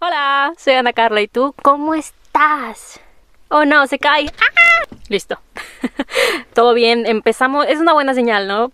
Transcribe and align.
Hola, 0.00 0.54
soy 0.56 0.74
Ana 0.74 0.92
Carla 0.92 1.20
y 1.20 1.26
tú, 1.26 1.56
¿cómo 1.60 1.92
estás? 1.92 3.00
Oh 3.48 3.64
no, 3.64 3.84
se 3.88 3.98
cae. 3.98 4.26
¡Ah! 4.40 4.94
Listo. 5.08 5.40
Todo 6.54 6.72
bien, 6.72 7.04
empezamos. 7.04 7.66
Es 7.66 7.80
una 7.80 7.94
buena 7.94 8.14
señal, 8.14 8.46
¿no? 8.46 8.70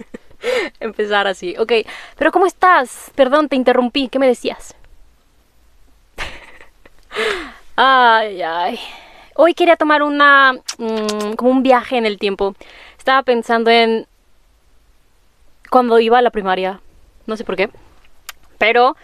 Empezar 0.80 1.26
así. 1.26 1.54
Ok, 1.58 1.70
pero 2.16 2.32
¿cómo 2.32 2.46
estás? 2.46 3.12
Perdón, 3.14 3.50
te 3.50 3.56
interrumpí. 3.56 4.08
¿Qué 4.08 4.18
me 4.18 4.26
decías? 4.26 4.74
ay, 7.76 8.40
ay. 8.40 8.80
Hoy 9.34 9.52
quería 9.52 9.76
tomar 9.76 10.02
una. 10.02 10.54
Mm, 10.78 11.34
como 11.36 11.50
un 11.50 11.62
viaje 11.62 11.98
en 11.98 12.06
el 12.06 12.18
tiempo. 12.18 12.54
Estaba 12.96 13.22
pensando 13.22 13.70
en. 13.70 14.06
Cuando 15.68 15.98
iba 15.98 16.16
a 16.16 16.22
la 16.22 16.30
primaria. 16.30 16.80
No 17.26 17.36
sé 17.36 17.44
por 17.44 17.56
qué. 17.56 17.68
Pero 18.56 18.96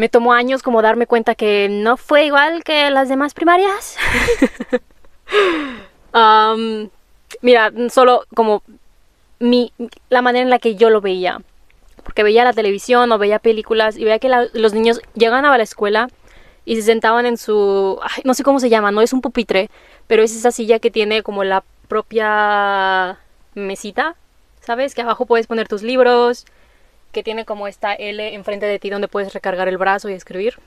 me 0.00 0.08
tomó 0.08 0.32
años 0.32 0.62
como 0.62 0.80
darme 0.80 1.06
cuenta 1.06 1.34
que 1.34 1.68
no 1.70 1.98
fue 1.98 2.24
igual 2.24 2.64
que 2.64 2.88
las 2.90 3.10
demás 3.10 3.34
primarias. 3.34 3.98
mira, 7.42 7.70
solo 7.90 8.24
como 8.34 8.62
mi, 9.40 9.74
la 10.08 10.22
manera 10.22 10.42
en 10.42 10.48
la 10.48 10.58
que 10.58 10.74
yo 10.74 10.88
lo 10.88 11.02
veía. 11.02 11.42
Porque 12.02 12.22
veía 12.22 12.44
la 12.44 12.54
televisión 12.54 13.12
o 13.12 13.18
veía 13.18 13.40
películas 13.40 13.98
y 13.98 14.04
veía 14.04 14.18
que 14.18 14.30
los 14.54 14.72
niños 14.72 15.02
llegaban 15.12 15.44
a 15.44 15.54
la 15.54 15.62
escuela 15.62 16.08
y 16.64 16.76
se 16.76 16.82
sentaban 16.82 17.26
en 17.26 17.36
su... 17.36 18.00
no 18.24 18.32
sé 18.32 18.42
cómo 18.42 18.58
se 18.58 18.70
llama, 18.70 18.92
no 18.92 19.02
es 19.02 19.12
un 19.12 19.20
pupitre, 19.20 19.68
pero 20.06 20.22
es 20.22 20.34
esa 20.34 20.50
silla 20.50 20.78
que 20.78 20.90
tiene 20.90 21.22
como 21.22 21.44
la 21.44 21.62
propia 21.88 23.18
mesita, 23.54 24.16
¿sabes? 24.62 24.94
Que 24.94 25.02
abajo 25.02 25.26
puedes 25.26 25.46
poner 25.46 25.68
tus 25.68 25.82
libros, 25.82 26.46
que 27.12 27.22
tiene 27.22 27.44
como 27.44 27.66
esta 27.66 27.94
L 27.94 28.34
enfrente 28.34 28.66
de 28.66 28.78
ti 28.78 28.90
donde 28.90 29.08
puedes 29.08 29.34
recargar 29.34 29.68
el 29.68 29.78
brazo 29.78 30.08
y 30.08 30.12
escribir. 30.12 30.58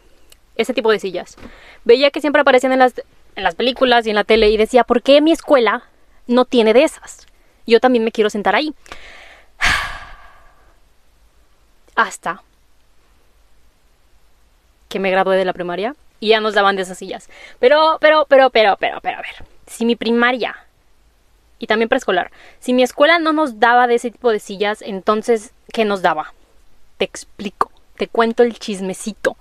Ese 0.55 0.73
tipo 0.73 0.91
de 0.91 0.99
sillas. 0.99 1.35
Veía 1.83 2.11
que 2.11 2.21
siempre 2.21 2.41
aparecían 2.41 2.73
en 2.73 2.79
las, 2.79 2.94
en 3.36 3.44
las 3.44 3.55
películas 3.55 4.05
y 4.05 4.11
en 4.11 4.16
la 4.16 4.23
tele 4.23 4.49
y 4.49 4.58
decía, 4.58 4.83
¿por 4.83 5.02
qué 5.02 5.19
mi 5.19 5.31
escuela 5.31 5.83
no 6.27 6.45
tiene 6.45 6.73
de 6.73 6.83
esas? 6.83 7.25
Yo 7.66 7.80
también 7.80 8.03
me 8.03 8.11
quiero 8.11 8.30
sentar 8.30 8.55
ahí. 8.55 8.73
Hasta 11.95 12.44
que 14.89 14.99
me 14.99 15.09
gradué 15.09 15.38
de 15.38 15.45
la 15.45 15.53
primaria 15.53 15.95
y 16.19 16.30
ya 16.30 16.39
nos 16.39 16.53
daban 16.53 16.75
de 16.75 16.83
esas 16.83 16.99
sillas. 16.99 17.30
Pero, 17.59 17.97
pero, 17.99 18.25
pero, 18.30 18.52
pero, 18.52 18.77
pero, 18.80 18.99
pero, 19.02 19.17
a 19.17 19.21
ver. 19.21 19.44
Si 19.66 19.86
mi 19.86 19.95
primaria 19.95 20.55
y 21.64 21.67
también 21.67 21.88
preescolar, 21.88 22.31
si 22.59 22.73
mi 22.73 22.83
escuela 22.83 23.19
no 23.19 23.31
nos 23.31 23.59
daba 23.59 23.88
de 23.88 23.95
ese 23.95 24.11
tipo 24.11 24.31
de 24.31 24.39
sillas, 24.39 24.81
entonces 24.81 25.53
¿Qué 25.73 25.86
nos 25.86 26.03
daba? 26.03 26.33
Te 26.97 27.05
explico, 27.05 27.72
te 27.97 28.08
cuento 28.08 28.44
el 28.44 28.59
chismecito. 28.59 29.38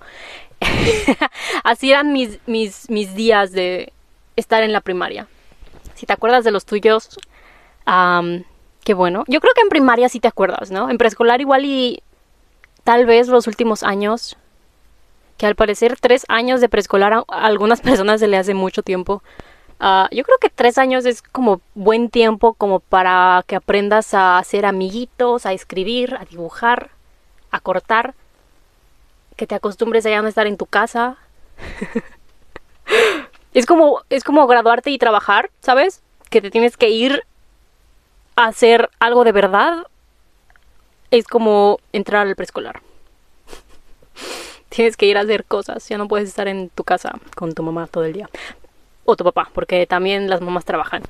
Así 1.63 1.91
eran 1.91 2.11
mis, 2.11 2.39
mis, 2.47 2.89
mis, 2.89 3.13
días 3.13 3.51
de 3.51 3.93
estar 4.35 4.63
en 4.63 4.73
la 4.73 4.81
primaria. 4.81 5.27
Si 5.93 6.07
te 6.07 6.13
acuerdas 6.13 6.43
de 6.43 6.49
los 6.49 6.65
tuyos, 6.65 7.19
qué 8.83 8.93
bueno. 8.95 9.25
Yo 9.27 9.39
creo 9.41 9.53
que 9.53 9.61
en 9.61 9.69
primaria 9.69 10.09
sí 10.09 10.19
te 10.19 10.27
acuerdas, 10.27 10.71
¿no? 10.71 10.89
En 10.89 10.97
preescolar 10.97 11.39
igual 11.39 11.65
y 11.65 12.01
tal 12.83 13.05
vez 13.05 13.27
los 13.27 13.45
últimos 13.45 13.83
años, 13.83 14.35
que 15.37 15.45
al 15.45 15.53
parecer 15.53 15.99
tres 16.01 16.25
años 16.29 16.61
de 16.61 16.69
preescolar 16.69 17.13
a 17.13 17.23
algunas 17.27 17.81
personas 17.87 18.21
se 18.21 18.27
le 18.27 18.37
hace 18.37 18.55
mucho 18.55 18.81
tiempo. 18.81 19.21
Ah, 19.79 20.07
yo 20.11 20.23
creo 20.23 20.37
que 20.37 20.49
tres 20.49 20.77
años 20.77 21.05
es 21.05 21.21
como 21.21 21.61
buen 21.75 22.09
tiempo 22.09 22.53
como 22.53 22.79
para 22.79 23.43
que 23.47 23.55
aprendas 23.55 24.13
a 24.13 24.37
hacer 24.37 24.65
amiguitos, 24.65 25.45
a 25.45 25.53
escribir, 25.53 26.15
a 26.15 26.25
dibujar, 26.25 26.91
a 27.51 27.59
cortar, 27.59 28.13
que 29.35 29.47
te 29.47 29.55
acostumbres 29.55 30.05
a 30.05 30.09
ya 30.09 30.21
no 30.21 30.27
estar 30.27 30.47
en 30.47 30.57
tu 30.57 30.65
casa. 30.65 31.17
es 33.53 33.65
como 33.65 34.01
es 34.09 34.23
como 34.23 34.47
graduarte 34.47 34.89
y 34.89 34.97
trabajar, 34.97 35.49
¿sabes? 35.61 36.01
Que 36.29 36.41
te 36.41 36.51
tienes 36.51 36.77
que 36.77 36.89
ir 36.89 37.23
a 38.35 38.45
hacer 38.45 38.89
algo 38.99 39.23
de 39.23 39.31
verdad. 39.31 39.87
Es 41.11 41.27
como 41.27 41.79
entrar 41.91 42.27
al 42.27 42.35
preescolar. 42.35 42.81
tienes 44.69 44.97
que 44.97 45.05
ir 45.05 45.17
a 45.17 45.21
hacer 45.21 45.45
cosas, 45.45 45.87
ya 45.89 45.97
no 45.97 46.07
puedes 46.07 46.29
estar 46.29 46.47
en 46.47 46.69
tu 46.69 46.83
casa 46.83 47.19
con 47.35 47.53
tu 47.53 47.63
mamá 47.63 47.87
todo 47.87 48.05
el 48.05 48.13
día 48.13 48.29
o 49.05 49.15
tu 49.15 49.23
papá, 49.23 49.49
porque 49.53 49.85
también 49.85 50.29
las 50.29 50.41
mamás 50.41 50.65
trabajan. 50.65 51.03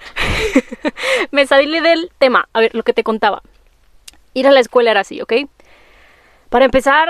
me 1.31 1.45
salí 1.45 1.79
del 1.79 2.11
tema. 2.17 2.47
A 2.53 2.59
ver, 2.61 2.73
lo 2.75 2.83
que 2.83 2.93
te 2.93 3.03
contaba. 3.03 3.41
Ir 4.33 4.47
a 4.47 4.51
la 4.51 4.59
escuela 4.59 4.91
era 4.91 5.01
así, 5.01 5.21
¿ok? 5.21 5.33
Para 6.49 6.65
empezar, 6.65 7.09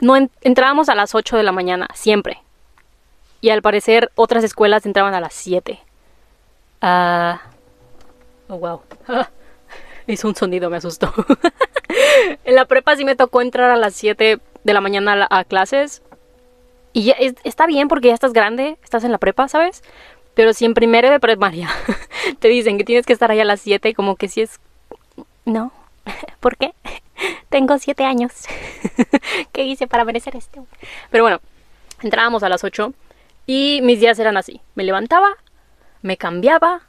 no 0.00 0.16
entrábamos 0.42 0.88
a 0.88 0.94
las 0.94 1.14
8 1.14 1.36
de 1.36 1.42
la 1.42 1.52
mañana, 1.52 1.88
siempre. 1.94 2.42
Y 3.40 3.50
al 3.50 3.62
parecer 3.62 4.10
otras 4.14 4.44
escuelas 4.44 4.86
entraban 4.86 5.14
a 5.14 5.20
las 5.20 5.34
7. 5.34 5.80
Ah... 6.80 7.42
oh, 8.48 8.58
wow. 8.58 8.82
hizo 10.06 10.28
un 10.28 10.34
sonido, 10.34 10.70
me 10.70 10.76
asustó. 10.76 11.12
en 12.44 12.54
la 12.54 12.66
prepa 12.66 12.96
sí 12.96 13.04
me 13.04 13.16
tocó 13.16 13.40
entrar 13.40 13.70
a 13.70 13.76
las 13.76 13.94
7 13.94 14.38
de 14.64 14.72
la 14.72 14.80
mañana 14.80 15.26
a 15.30 15.44
clases 15.44 16.02
y 16.94 17.02
ya 17.02 17.16
está 17.42 17.66
bien 17.66 17.88
porque 17.88 18.08
ya 18.08 18.14
estás 18.14 18.32
grande, 18.32 18.78
estás 18.82 19.02
en 19.02 19.12
la 19.12 19.18
prepa, 19.18 19.48
¿sabes? 19.48 19.82
Pero 20.34 20.52
si 20.52 20.64
en 20.64 20.74
primero 20.74 21.10
de 21.10 21.18
primaria 21.20 21.68
te 22.38 22.48
dicen 22.48 22.78
que 22.78 22.84
tienes 22.84 23.04
que 23.04 23.12
estar 23.12 23.30
ahí 23.30 23.40
a 23.40 23.44
las 23.44 23.60
7, 23.60 23.94
como 23.94 24.16
que 24.16 24.28
si 24.28 24.42
es... 24.42 24.60
No. 25.44 25.72
¿Por 26.40 26.56
qué? 26.56 26.72
Tengo 27.48 27.76
7 27.78 28.04
años. 28.04 28.32
¿Qué 29.52 29.64
hice 29.64 29.88
para 29.88 30.04
merecer 30.04 30.36
esto? 30.36 30.66
Pero 31.10 31.24
bueno, 31.24 31.40
entrábamos 32.00 32.44
a 32.44 32.48
las 32.48 32.62
8 32.62 32.94
y 33.46 33.80
mis 33.82 33.98
días 33.98 34.18
eran 34.20 34.36
así. 34.36 34.60
Me 34.76 34.84
levantaba, 34.84 35.30
me 36.00 36.16
cambiaba. 36.16 36.82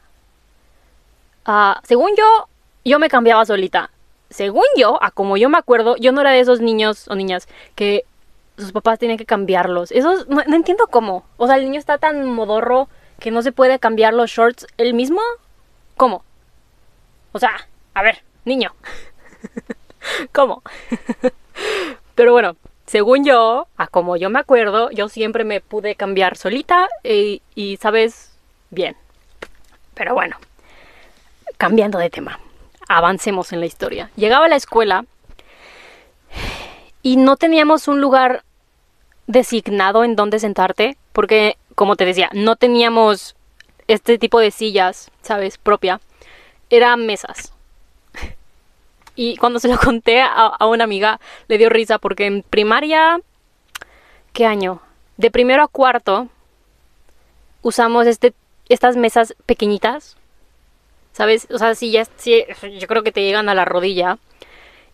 Uh, 1.47 1.79
según 1.83 2.11
yo, 2.15 2.47
yo 2.83 2.99
me 2.99 3.09
cambiaba 3.09 3.43
solita. 3.43 3.89
Según 4.29 4.65
yo, 4.77 5.01
a 5.03 5.09
como 5.09 5.35
yo 5.35 5.49
me 5.49 5.57
acuerdo, 5.57 5.95
yo 5.97 6.11
no 6.11 6.21
era 6.21 6.31
de 6.31 6.41
esos 6.41 6.61
niños 6.61 7.07
o 7.07 7.15
niñas 7.15 7.47
que 7.73 8.05
sus 8.57 8.71
papás 8.71 8.99
tienen 8.99 9.17
que 9.17 9.25
cambiarlos. 9.25 9.91
Eso 9.91 10.25
no, 10.27 10.41
entiendo 10.41 10.87
cómo. 10.87 11.25
O 11.37 11.47
sea, 11.47 11.57
el 11.57 11.65
niño 11.65 11.79
está 11.79 11.97
tan 11.97 12.29
modorro 12.29 12.87
que 13.19 13.31
no 13.31 13.41
se 13.41 13.51
puede 13.51 13.79
cambiar 13.79 14.13
los 14.13 14.31
shorts 14.31 14.67
él 14.77 14.93
mismo. 14.93 15.21
¿Cómo? 15.97 16.23
O 17.31 17.39
sea, 17.39 17.67
a 17.93 18.01
ver, 18.01 18.23
niño. 18.45 18.73
¿Cómo? 20.31 20.61
Pero 22.15 22.31
bueno, 22.31 22.55
según 22.85 23.25
yo, 23.25 23.67
a 23.77 23.87
como 23.87 24.17
yo 24.17 24.29
me 24.29 24.39
acuerdo, 24.39 24.89
yo 24.91 25.09
siempre 25.09 25.43
me 25.43 25.61
pude 25.61 25.95
cambiar 25.95 26.37
solita 26.37 26.87
y, 27.03 27.41
y 27.55 27.77
sabes, 27.77 28.37
bien. 28.69 28.95
Pero 29.93 30.13
bueno, 30.13 30.37
cambiando 31.57 31.99
de 31.99 32.09
tema, 32.09 32.39
avancemos 32.87 33.53
en 33.53 33.59
la 33.59 33.65
historia. 33.65 34.11
Llegaba 34.15 34.45
a 34.45 34.49
la 34.49 34.55
escuela 34.55 35.05
y 37.05 37.17
no 37.17 37.37
teníamos 37.37 37.87
un 37.87 38.01
lugar 38.01 38.43
designado 39.27 40.03
en 40.03 40.15
donde 40.15 40.39
sentarte, 40.39 40.97
porque, 41.13 41.55
como 41.75 41.95
te 41.95 42.03
decía, 42.03 42.31
no 42.33 42.55
teníamos 42.55 43.35
este 43.87 44.17
tipo 44.17 44.39
de 44.39 44.49
sillas, 44.49 45.11
¿sabes? 45.21 45.59
Propia. 45.59 46.01
Eran 46.71 47.05
mesas. 47.05 47.53
Y 49.15 49.37
cuando 49.37 49.59
se 49.59 49.67
lo 49.67 49.77
conté 49.77 50.19
a, 50.19 50.57
una 50.65 50.83
amiga, 50.83 51.19
le 51.47 51.59
dio 51.59 51.69
risa 51.69 51.99
porque 51.99 52.25
en 52.25 52.41
primaria, 52.41 53.21
¿qué 54.33 54.47
año? 54.47 54.81
De 55.15 55.29
primero 55.29 55.61
a 55.61 55.67
cuarto, 55.67 56.27
usamos 57.61 58.07
este, 58.07 58.33
estas 58.67 58.97
mesas 58.97 59.35
pequeñitas, 59.45 60.17
¿sabes? 61.13 61.47
O 61.51 61.59
sea, 61.59 61.75
sillas, 61.75 62.09
sí, 62.17 62.43
yo 62.79 62.87
creo 62.87 63.03
que 63.03 63.11
te 63.11 63.21
llegan 63.21 63.47
a 63.47 63.53
la 63.53 63.63
rodilla. 63.63 64.17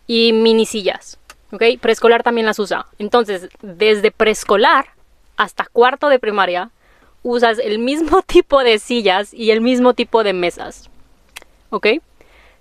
Y 0.06 0.32
mini 0.32 0.66
sillas. 0.66 1.18
¿Ok? 1.52 1.62
Preescolar 1.80 2.22
también 2.22 2.46
las 2.46 2.58
usa. 2.58 2.86
Entonces, 2.98 3.48
desde 3.60 4.10
preescolar 4.10 4.86
hasta 5.36 5.66
cuarto 5.66 6.08
de 6.08 6.18
primaria, 6.18 6.70
usas 7.22 7.58
el 7.58 7.78
mismo 7.78 8.22
tipo 8.26 8.62
de 8.62 8.78
sillas 8.78 9.32
y 9.32 9.50
el 9.50 9.60
mismo 9.60 9.94
tipo 9.94 10.24
de 10.24 10.32
mesas, 10.32 10.90
¿ok? 11.70 11.86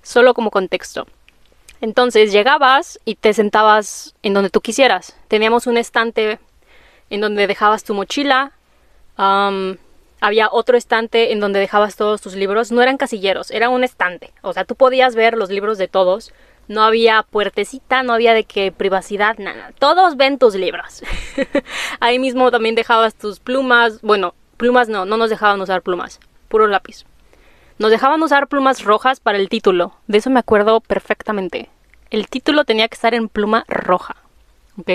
Solo 0.03 0.33
como 0.33 0.51
contexto. 0.51 1.07
Entonces 1.79 2.31
llegabas 2.31 2.99
y 3.05 3.15
te 3.15 3.33
sentabas 3.33 4.13
en 4.21 4.35
donde 4.35 4.51
tú 4.51 4.61
quisieras. 4.61 5.15
Teníamos 5.27 5.65
un 5.65 5.77
estante 5.77 6.39
en 7.09 7.21
donde 7.21 7.47
dejabas 7.47 7.83
tu 7.83 7.95
mochila. 7.95 8.51
había 9.17 10.49
otro 10.51 10.77
estante 10.77 11.33
en 11.33 11.39
donde 11.39 11.59
dejabas 11.59 11.95
todos 11.95 12.21
tus 12.21 12.35
libros. 12.35 12.71
No 12.71 12.83
eran 12.83 12.97
casilleros, 12.97 13.49
era 13.49 13.69
un 13.69 13.83
estante. 13.83 14.31
O 14.43 14.53
sea, 14.53 14.63
tú 14.65 14.75
podías 14.75 15.15
ver 15.15 15.35
los 15.35 15.49
libros 15.49 15.79
de 15.79 15.87
todos 15.87 16.31
no 16.67 16.83
había 16.83 17.23
puertecita, 17.23 18.03
no 18.03 18.13
había 18.13 18.33
de 18.33 18.43
qué 18.43 18.71
privacidad, 18.71 19.37
nada. 19.37 19.71
Todos 19.79 20.17
ven 20.17 20.37
tus 20.37 20.55
libros. 20.55 21.03
Ahí 21.99 22.19
mismo 22.19 22.51
también 22.51 22.75
dejabas 22.75 23.15
tus 23.15 23.39
plumas. 23.39 24.01
Bueno, 24.01 24.33
plumas 24.57 24.89
no, 24.89 25.05
no 25.05 25.17
nos 25.17 25.29
dejaban 25.29 25.59
usar 25.61 25.81
plumas, 25.81 26.19
puro 26.47 26.67
lápiz. 26.67 27.05
Nos 27.77 27.91
dejaban 27.91 28.21
usar 28.21 28.47
plumas 28.47 28.83
rojas 28.83 29.19
para 29.19 29.37
el 29.37 29.49
título. 29.49 29.93
De 30.07 30.19
eso 30.19 30.29
me 30.29 30.39
acuerdo 30.39 30.81
perfectamente. 30.81 31.69
El 32.09 32.27
título 32.27 32.63
tenía 32.63 32.87
que 32.87 32.95
estar 32.95 33.13
en 33.13 33.27
pluma 33.27 33.65
roja. 33.67 34.17
¿Ok? 34.77 34.89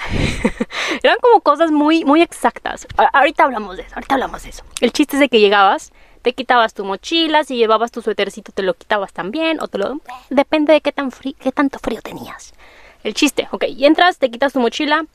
Eran 1.02 1.18
como 1.20 1.40
cosas 1.40 1.70
muy, 1.70 2.04
muy 2.04 2.22
exactas. 2.22 2.86
ahorita 3.12 3.44
hablamos 3.44 3.76
de 3.76 3.82
eso, 3.82 3.94
ahorita 3.94 4.14
hablamos 4.14 4.42
de 4.42 4.50
eso. 4.50 4.64
El 4.80 4.92
chiste 4.92 5.16
es 5.16 5.20
de 5.20 5.28
que 5.28 5.40
llegabas, 5.40 5.92
te 6.22 6.32
quitabas 6.32 6.74
tu 6.74 6.84
mochila, 6.84 7.44
si 7.44 7.56
llevabas 7.56 7.90
tu 7.90 8.02
suétercito 8.02 8.52
te 8.52 8.62
lo 8.62 8.74
quitabas 8.74 9.12
también, 9.12 9.60
o 9.60 9.68
te 9.68 9.78
lo... 9.78 10.00
Depende 10.28 10.72
de 10.72 10.80
qué, 10.80 10.92
tan 10.92 11.10
qué 11.10 11.52
tanto 11.52 11.78
frío 11.78 12.02
tenías. 12.02 12.54
El 13.02 13.14
chiste, 13.14 13.48
ok, 13.50 13.64
y 13.68 13.86
entras, 13.86 14.18
te 14.18 14.30
quitas 14.30 14.52
tu 14.52 14.60
mochila, 14.60 15.06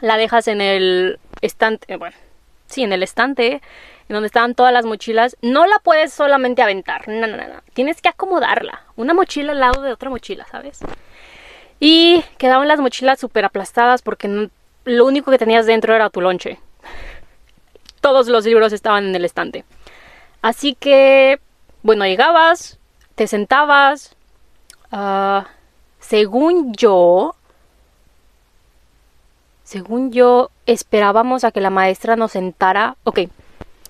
la 0.00 0.16
dejas 0.16 0.48
en 0.48 0.60
el 0.60 1.18
estante, 1.42 1.92
eh, 1.92 1.96
bueno, 1.96 2.16
sí, 2.66 2.82
en 2.82 2.92
el 2.92 3.02
estante, 3.02 3.60
en 4.08 4.14
donde 4.14 4.26
estaban 4.26 4.54
todas 4.54 4.72
las 4.72 4.86
mochilas. 4.86 5.36
No 5.42 5.66
la 5.66 5.78
puedes 5.80 6.12
solamente 6.12 6.62
aventar, 6.62 7.08
no, 7.08 7.26
no, 7.26 7.36
no, 7.36 7.62
tienes 7.74 8.00
que 8.00 8.08
acomodarla. 8.08 8.82
Una 8.96 9.14
mochila 9.14 9.52
al 9.52 9.60
lado 9.60 9.82
de 9.82 9.92
otra 9.92 10.10
mochila, 10.10 10.46
¿sabes? 10.50 10.80
Y 11.80 12.24
quedaban 12.38 12.68
las 12.68 12.80
mochilas 12.80 13.20
súper 13.20 13.44
aplastadas 13.44 14.00
porque 14.00 14.48
lo 14.84 15.04
único 15.04 15.30
que 15.30 15.38
tenías 15.38 15.66
dentro 15.66 15.94
era 15.94 16.10
tu 16.10 16.20
lonche. 16.20 16.58
Todos 18.00 18.28
los 18.28 18.46
libros 18.46 18.72
estaban 18.72 19.06
en 19.06 19.14
el 19.14 19.24
estante. 19.24 19.64
Así 20.42 20.74
que, 20.74 21.40
bueno, 21.82 22.04
llegabas, 22.04 22.78
te 23.14 23.26
sentabas. 23.26 24.14
Ah, 24.92 25.46
según 26.00 26.72
yo, 26.74 27.34
según 29.64 30.12
yo, 30.12 30.50
esperábamos 30.66 31.42
a 31.42 31.50
que 31.50 31.60
la 31.60 31.70
maestra 31.70 32.14
nos 32.14 32.32
sentara. 32.32 32.96
Ok, 33.02 33.20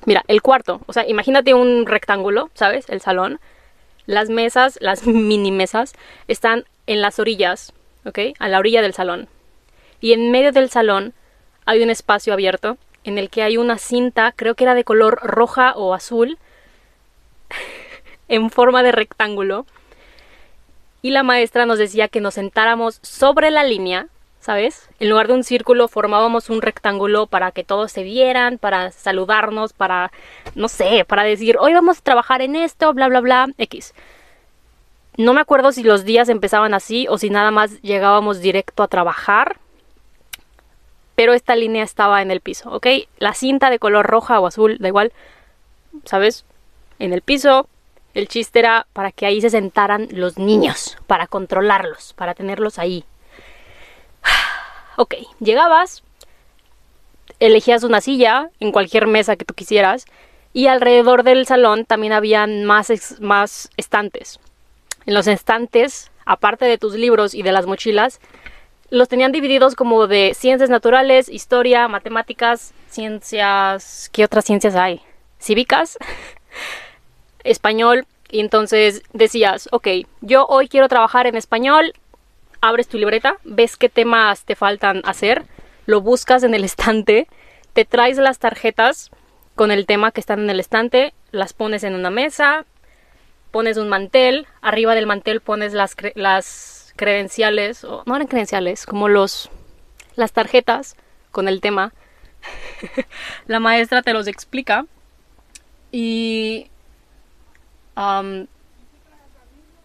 mira, 0.06 0.24
el 0.26 0.40
cuarto. 0.40 0.80
O 0.86 0.94
sea, 0.94 1.06
imagínate 1.06 1.52
un 1.52 1.84
rectángulo, 1.84 2.48
¿sabes? 2.54 2.88
El 2.88 3.02
salón. 3.02 3.40
Las 4.06 4.30
mesas, 4.30 4.78
las 4.80 5.06
mini 5.06 5.52
mesas, 5.52 5.92
están 6.28 6.64
en 6.86 7.02
las 7.02 7.18
orillas, 7.18 7.74
¿ok? 8.06 8.18
A 8.38 8.48
la 8.48 8.58
orilla 8.58 8.80
del 8.80 8.94
salón. 8.94 9.28
Y 10.00 10.14
en 10.14 10.30
medio 10.30 10.52
del 10.52 10.70
salón 10.70 11.12
hay 11.66 11.82
un 11.82 11.90
espacio 11.90 12.32
abierto 12.32 12.78
en 13.06 13.18
el 13.18 13.30
que 13.30 13.42
hay 13.42 13.56
una 13.56 13.78
cinta, 13.78 14.32
creo 14.34 14.56
que 14.56 14.64
era 14.64 14.74
de 14.74 14.84
color 14.84 15.20
roja 15.22 15.72
o 15.76 15.94
azul, 15.94 16.38
en 18.28 18.50
forma 18.50 18.82
de 18.82 18.92
rectángulo. 18.92 19.64
Y 21.02 21.10
la 21.10 21.22
maestra 21.22 21.66
nos 21.66 21.78
decía 21.78 22.08
que 22.08 22.20
nos 22.20 22.34
sentáramos 22.34 22.98
sobre 23.02 23.52
la 23.52 23.62
línea, 23.62 24.08
¿sabes? 24.40 24.90
En 24.98 25.08
lugar 25.08 25.28
de 25.28 25.34
un 25.34 25.44
círculo 25.44 25.86
formábamos 25.86 26.50
un 26.50 26.60
rectángulo 26.60 27.28
para 27.28 27.52
que 27.52 27.62
todos 27.62 27.92
se 27.92 28.02
vieran, 28.02 28.58
para 28.58 28.90
saludarnos, 28.90 29.72
para, 29.72 30.10
no 30.56 30.66
sé, 30.66 31.04
para 31.06 31.22
decir, 31.22 31.56
hoy 31.60 31.74
vamos 31.74 31.98
a 31.98 32.02
trabajar 32.02 32.42
en 32.42 32.56
esto, 32.56 32.92
bla, 32.92 33.06
bla, 33.06 33.20
bla, 33.20 33.48
X. 33.56 33.94
No 35.16 35.32
me 35.32 35.40
acuerdo 35.40 35.70
si 35.70 35.84
los 35.84 36.04
días 36.04 36.28
empezaban 36.28 36.74
así 36.74 37.06
o 37.08 37.18
si 37.18 37.30
nada 37.30 37.52
más 37.52 37.80
llegábamos 37.82 38.40
directo 38.40 38.82
a 38.82 38.88
trabajar. 38.88 39.58
Pero 41.16 41.32
esta 41.32 41.56
línea 41.56 41.82
estaba 41.82 42.22
en 42.22 42.30
el 42.30 42.40
piso, 42.40 42.70
¿ok? 42.70 42.86
La 43.18 43.34
cinta 43.34 43.70
de 43.70 43.80
color 43.80 44.06
roja 44.06 44.38
o 44.38 44.46
azul, 44.46 44.76
da 44.78 44.88
igual, 44.88 45.12
¿sabes? 46.04 46.44
En 47.00 47.12
el 47.12 47.22
piso. 47.22 47.68
El 48.14 48.28
chiste 48.28 48.60
era 48.60 48.86
para 48.94 49.12
que 49.12 49.26
ahí 49.26 49.40
se 49.42 49.50
sentaran 49.50 50.08
los 50.10 50.38
niños, 50.38 50.96
para 51.06 51.26
controlarlos, 51.26 52.14
para 52.14 52.34
tenerlos 52.34 52.78
ahí. 52.78 53.04
Ok, 54.98 55.14
llegabas, 55.40 56.02
elegías 57.38 57.82
una 57.82 58.00
silla 58.00 58.48
en 58.60 58.72
cualquier 58.72 59.06
mesa 59.06 59.36
que 59.36 59.44
tú 59.44 59.52
quisieras 59.52 60.06
y 60.54 60.68
alrededor 60.68 61.22
del 61.22 61.44
salón 61.46 61.84
también 61.84 62.14
habían 62.14 62.64
más, 62.64 62.90
más 63.20 63.68
estantes. 63.76 64.40
En 65.04 65.12
los 65.12 65.26
estantes, 65.26 66.10
aparte 66.24 66.64
de 66.64 66.78
tus 66.78 66.94
libros 66.94 67.34
y 67.34 67.42
de 67.42 67.52
las 67.52 67.66
mochilas, 67.66 68.20
los 68.90 69.08
tenían 69.08 69.32
divididos 69.32 69.74
como 69.74 70.06
de 70.06 70.34
ciencias 70.34 70.70
naturales, 70.70 71.28
historia, 71.28 71.88
matemáticas, 71.88 72.72
ciencias... 72.88 74.10
¿Qué 74.12 74.24
otras 74.24 74.44
ciencias 74.44 74.74
hay? 74.76 75.00
Cívicas, 75.40 75.98
español. 77.44 78.06
Y 78.28 78.40
entonces 78.40 79.02
decías, 79.12 79.68
ok, 79.72 79.88
yo 80.20 80.46
hoy 80.46 80.68
quiero 80.68 80.88
trabajar 80.88 81.26
en 81.26 81.36
español. 81.36 81.94
Abres 82.60 82.88
tu 82.88 82.98
libreta, 82.98 83.36
ves 83.44 83.76
qué 83.76 83.88
temas 83.88 84.44
te 84.44 84.56
faltan 84.56 85.02
hacer, 85.04 85.44
lo 85.84 86.00
buscas 86.00 86.42
en 86.42 86.54
el 86.54 86.64
estante, 86.64 87.28
te 87.74 87.84
traes 87.84 88.16
las 88.16 88.38
tarjetas 88.38 89.10
con 89.54 89.70
el 89.70 89.86
tema 89.86 90.10
que 90.10 90.20
están 90.20 90.40
en 90.40 90.50
el 90.50 90.58
estante, 90.58 91.12
las 91.30 91.52
pones 91.52 91.84
en 91.84 91.94
una 91.94 92.10
mesa, 92.10 92.64
pones 93.50 93.76
un 93.76 93.88
mantel, 93.88 94.46
arriba 94.62 94.94
del 94.94 95.06
mantel 95.06 95.40
pones 95.40 95.72
las, 95.74 95.96
las 96.14 96.75
credenciales, 96.96 97.84
o 97.84 98.02
no 98.06 98.16
eran 98.16 98.26
credenciales, 98.26 98.86
como 98.86 99.08
los 99.08 99.50
las 100.16 100.32
tarjetas 100.32 100.96
con 101.30 101.48
el 101.48 101.60
tema. 101.60 101.92
la 103.46 103.60
maestra 103.60 104.02
te 104.02 104.12
los 104.12 104.26
explica 104.26 104.86
y 105.92 106.68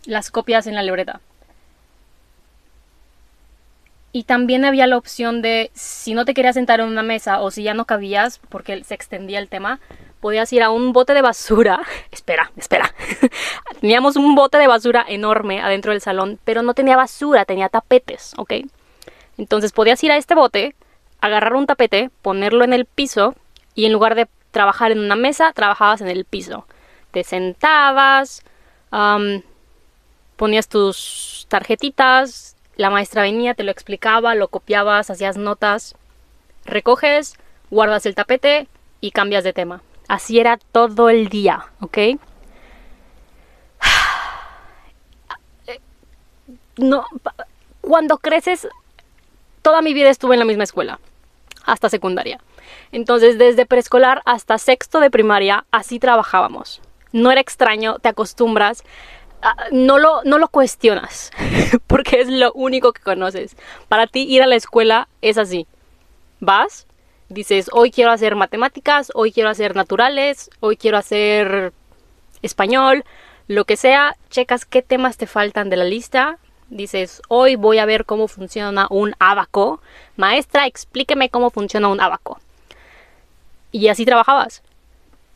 las 0.05 0.31
copias 0.31 0.67
en 0.67 0.75
la 0.75 0.83
libreta. 0.83 1.21
Y 4.13 4.23
también 4.23 4.65
había 4.65 4.87
la 4.87 4.97
opción 4.97 5.41
de, 5.41 5.71
si 5.73 6.13
no 6.13 6.25
te 6.25 6.33
querías 6.33 6.55
sentar 6.55 6.81
en 6.81 6.87
una 6.87 7.03
mesa 7.03 7.39
o 7.39 7.49
si 7.49 7.63
ya 7.63 7.73
no 7.73 7.85
cabías 7.85 8.39
porque 8.49 8.83
se 8.83 8.93
extendía 8.93 9.39
el 9.39 9.47
tema, 9.47 9.79
podías 10.21 10.53
ir 10.53 10.63
a 10.63 10.69
un 10.69 10.93
bote 10.93 11.13
de 11.13 11.21
basura. 11.21 11.81
espera, 12.11 12.51
espera. 12.55 12.93
Teníamos 13.81 14.15
un 14.15 14.35
bote 14.35 14.57
de 14.57 14.67
basura 14.67 15.03
enorme 15.07 15.61
adentro 15.61 15.91
del 15.91 15.99
salón, 15.99 16.39
pero 16.45 16.61
no 16.61 16.73
tenía 16.73 16.95
basura, 16.95 17.43
tenía 17.43 17.67
tapetes, 17.67 18.33
¿ok? 18.37 18.53
Entonces 19.37 19.73
podías 19.73 20.01
ir 20.03 20.11
a 20.11 20.17
este 20.17 20.35
bote, 20.35 20.75
agarrar 21.19 21.55
un 21.55 21.65
tapete, 21.65 22.11
ponerlo 22.21 22.63
en 22.63 22.73
el 22.73 22.85
piso 22.85 23.35
y 23.75 23.85
en 23.85 23.93
lugar 23.93 24.15
de 24.15 24.27
trabajar 24.51 24.91
en 24.91 24.99
una 24.99 25.15
mesa, 25.15 25.51
trabajabas 25.53 26.01
en 26.01 26.09
el 26.09 26.25
piso. 26.25 26.65
Te 27.11 27.23
sentabas, 27.23 28.43
ponías 30.35 30.67
tus 30.67 31.45
tarjetitas, 31.49 32.55
la 32.75 32.89
maestra 32.89 33.23
venía, 33.23 33.53
te 33.53 33.63
lo 33.63 33.71
explicaba, 33.71 34.35
lo 34.35 34.47
copiabas, 34.47 35.09
hacías 35.09 35.37
notas, 35.37 35.95
recoges, 36.65 37.37
guardas 37.69 38.05
el 38.05 38.15
tapete 38.15 38.67
y 38.99 39.11
cambias 39.11 39.43
de 39.43 39.53
tema. 39.53 39.81
Así 40.11 40.41
era 40.41 40.57
todo 40.57 41.09
el 41.09 41.29
día, 41.29 41.67
¿ok? 41.79 41.97
No, 46.77 47.05
cuando 47.79 48.17
creces, 48.17 48.67
toda 49.61 49.81
mi 49.81 49.93
vida 49.93 50.09
estuve 50.09 50.35
en 50.35 50.39
la 50.39 50.45
misma 50.45 50.65
escuela, 50.65 50.99
hasta 51.63 51.87
secundaria. 51.87 52.41
Entonces, 52.91 53.37
desde 53.37 53.65
preescolar 53.65 54.21
hasta 54.25 54.57
sexto 54.57 54.99
de 54.99 55.09
primaria, 55.09 55.63
así 55.71 55.97
trabajábamos. 55.97 56.81
No 57.13 57.31
era 57.31 57.39
extraño, 57.39 57.97
te 57.99 58.09
acostumbras, 58.09 58.83
ah, 59.41 59.55
no 59.71 59.97
lo, 59.97 60.23
no 60.25 60.39
lo 60.39 60.49
cuestionas, 60.49 61.31
porque 61.87 62.19
es 62.19 62.27
lo 62.27 62.51
único 62.51 62.91
que 62.91 63.01
conoces. 63.01 63.55
Para 63.87 64.07
ti 64.07 64.23
ir 64.23 64.43
a 64.43 64.47
la 64.47 64.55
escuela 64.55 65.07
es 65.21 65.37
así. 65.37 65.67
Vas, 66.41 66.85
dices, 67.31 67.69
hoy 67.71 67.91
quiero 67.91 68.11
hacer 68.11 68.35
matemáticas, 68.35 69.11
hoy 69.15 69.31
quiero 69.31 69.49
hacer 69.49 69.75
naturales, 69.75 70.49
hoy 70.59 70.77
quiero 70.77 70.97
hacer 70.97 71.73
español, 72.41 73.03
lo 73.47 73.65
que 73.65 73.77
sea, 73.77 74.15
checas 74.29 74.65
qué 74.65 74.81
temas 74.81 75.17
te 75.17 75.27
faltan 75.27 75.69
de 75.69 75.77
la 75.77 75.85
lista, 75.85 76.37
dices, 76.69 77.21
hoy 77.27 77.55
voy 77.55 77.77
a 77.79 77.85
ver 77.85 78.05
cómo 78.05 78.27
funciona 78.27 78.87
un 78.89 79.13
abaco. 79.19 79.81
Maestra, 80.17 80.67
explíqueme 80.67 81.29
cómo 81.29 81.49
funciona 81.49 81.87
un 81.87 82.01
abaco. 82.01 82.39
Y 83.71 83.87
así 83.87 84.05
trabajabas. 84.05 84.61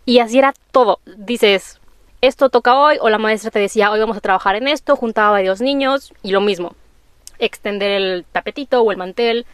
Y 0.06 0.20
así 0.20 0.38
era 0.38 0.54
todo. 0.72 1.00
Dices, 1.18 1.80
esto 2.22 2.50
toca 2.50 2.76
hoy, 2.76 2.98
o 3.02 3.10
la 3.10 3.18
maestra 3.18 3.52
te 3.52 3.60
decía, 3.60 3.92
hoy 3.92 4.00
vamos 4.00 4.18
a 4.18 4.22
trabajar 4.22 4.56
en 4.56 4.68
esto, 4.68 4.96
juntaba 4.96 5.30
a 5.30 5.32
varios 5.32 5.62
niños, 5.62 6.14
y 6.24 6.32
lo 6.32 6.42
mismo. 6.42 6.76
Extender 7.40 7.92
el 7.92 8.26
tapetito 8.32 8.82
o 8.82 8.92
el 8.92 8.98
mantel, 8.98 9.46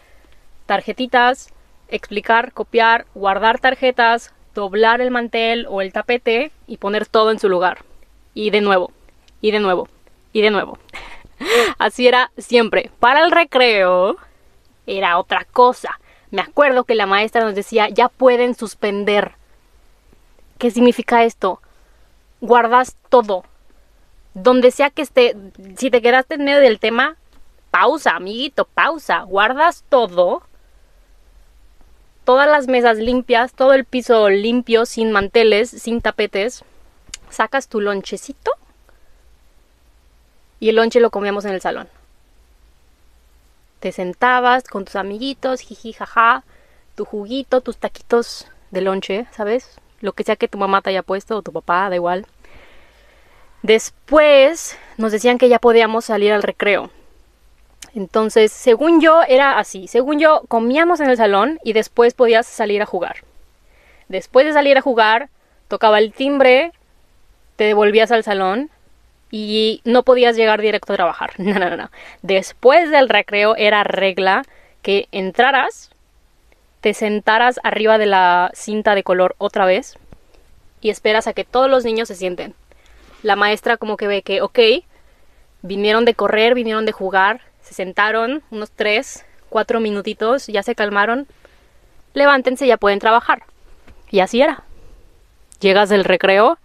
tarjetitas, 0.65 1.51
explicar, 1.91 2.53
copiar, 2.53 3.05
guardar 3.13 3.60
tarjetas, 3.60 4.33
doblar 4.55 5.01
el 5.01 5.12
mantel 5.12 5.65
o 5.69 5.81
el 5.81 5.93
tapete 5.93 6.51
y 6.67 6.77
poner 6.77 7.05
todo 7.05 7.31
en 7.31 7.39
su 7.39 7.50
lugar. 7.50 7.83
Y 8.33 8.50
de 8.50 8.62
nuevo, 8.62 8.91
y 9.41 9.51
de 9.51 9.60
nuevo, 9.60 9.88
y 10.33 10.41
de 10.41 10.51
nuevo. 10.51 10.79
Así 11.77 12.07
era 12.07 12.31
siempre. 12.38 12.91
Para 13.00 13.24
el 13.24 13.31
recreo 13.31 14.17
era 14.88 15.17
otra 15.17 15.45
cosa. 15.45 16.00
Me 16.31 16.41
acuerdo 16.41 16.86
que 16.86 16.95
la 16.95 17.05
maestra 17.05 17.43
nos 17.43 17.55
decía, 17.55 17.89
ya 17.89 18.07
pueden 18.07 18.55
suspender. 18.55 19.33
¿Qué 20.57 20.71
significa 20.71 21.24
esto? 21.24 21.62
Guardas 22.39 22.95
todo. 23.10 23.43
Donde 24.33 24.71
sea 24.71 24.89
que 24.89 25.01
esté, 25.01 25.36
si 25.75 25.91
te 25.91 26.01
quedaste 26.01 26.36
en 26.36 26.45
medio 26.45 26.62
del 26.62 26.79
tema, 26.79 27.17
pausa, 27.69 28.12
amiguito, 28.12 28.65
pausa. 28.65 29.24
Guardas 29.24 29.83
todo 29.89 30.43
todas 32.24 32.50
las 32.50 32.68
mesas 32.68 32.98
limpias, 32.98 33.54
todo 33.54 33.74
el 33.74 33.86
piso 33.86 34.30
limpio, 34.30 34.86
sin 34.86 35.12
manteles, 35.12 35.70
sin 35.70 36.01
tapetes. 36.01 36.63
Sacas 37.30 37.68
tu 37.68 37.80
lonchecito 37.82 38.51
y 40.60 40.70
el 40.70 40.75
lonche 40.75 41.00
lo 41.00 41.10
comíamos 41.10 41.46
en 41.46 41.54
el 41.54 41.62
salón. 41.62 41.90
te 43.80 43.92
sentabas 43.92 44.63
con 44.66 44.86
tus 44.86 44.96
amiguitos, 44.96 45.62
jiji, 45.62 45.94
jaja, 45.94 46.44
tu 46.96 47.04
juguito, 47.04 47.62
tus 47.62 47.78
taquitos 47.78 48.48
de 48.70 48.82
lonche, 48.82 49.25
¿sabes? 49.32 49.80
Lo 50.01 50.13
que 50.13 50.24
sea 50.24 50.36
que 50.36 50.48
tu 50.48 50.60
mamá 50.60 50.82
te 50.82 50.92
haya 50.92 51.01
puesto 51.01 51.38
o 51.38 51.42
tu 51.42 51.51
papá, 51.51 51.90
da 51.90 51.96
igual. 51.96 52.28
Después 53.63 54.78
nos 54.98 55.12
decían 55.12 55.40
que 55.40 55.50
ya 55.50 55.58
podíamos 55.58 56.06
salir 56.06 56.32
al 56.32 56.44
recreo. 56.44 56.92
Entonces, 57.93 58.51
según 58.51 59.01
yo, 59.01 59.21
era 59.27 59.60
así. 59.60 59.88
Según 59.88 60.19
yo, 60.19 60.43
comíamos 60.48 61.00
en 61.00 61.10
el 61.10 61.17
salón 61.17 61.60
y 61.63 61.74
después 61.74 62.13
podías 62.13 62.48
salir 62.48 62.81
a 62.81 62.86
jugar. 62.86 63.17
Después 64.07 64.45
de 64.45 64.53
salir 64.53 64.77
a 64.77 64.81
jugar, 64.81 65.29
tocaba 65.67 66.00
el 66.00 66.13
timbre, 66.13 66.71
te 67.55 67.65
devolvías 67.65 68.12
al 68.12 68.24
salón 68.24 68.69
y 69.29 69.81
no 69.86 70.03
podías 70.03 70.36
llegar 70.36 70.62
directo 70.62 70.93
a 70.93 70.98
trabajar. 70.98 71.31
No, 71.38 71.60
no, 71.60 71.75
no. 71.77 71.89
Después 72.21 72.91
del 72.91 73.10
recreo 73.10 73.55
era 73.55 73.83
regla 73.83 74.43
que 74.81 75.07
entraras, 75.12 75.91
te 76.81 76.93
sentaras 76.93 77.60
arriba 77.63 77.98
de 77.98 78.07
la 78.07 78.51
cinta 78.53 78.95
de 78.95 79.03
color 79.03 79.36
otra 79.38 79.65
vez 79.65 79.98
y 80.81 80.89
esperas 80.89 81.27
a 81.27 81.33
que 81.33 81.45
todos 81.45 81.69
los 81.69 81.86
niños 81.86 82.07
se 82.07 82.15
sienten. 82.15 82.55
La 83.21 83.36
maestra 83.36 83.77
como 83.77 83.98
que 83.98 84.07
ve 84.07 84.24
que, 84.24 84.41
ok, 84.41 84.60
vinieron 85.62 86.05
de 86.05 86.15
correr, 86.15 86.55
vinieron 86.55 86.86
de 86.86 86.91
jugar, 86.91 87.41
se 87.62 87.74
sentaron 87.74 88.44
unos 88.51 88.72
tres, 88.72 89.25
cuatro 89.50 89.80
minutitos, 89.80 90.48
ya 90.48 90.63
se 90.63 90.75
calmaron, 90.75 91.27
levántense, 92.13 92.68
ya 92.68 92.77
pueden 92.77 93.00
trabajar. 93.00 93.44
Y 94.10 94.20
así 94.20 94.41
era. 94.41 94.63
Llegas 95.60 95.89
del 95.89 96.03
recreo, 96.03 96.58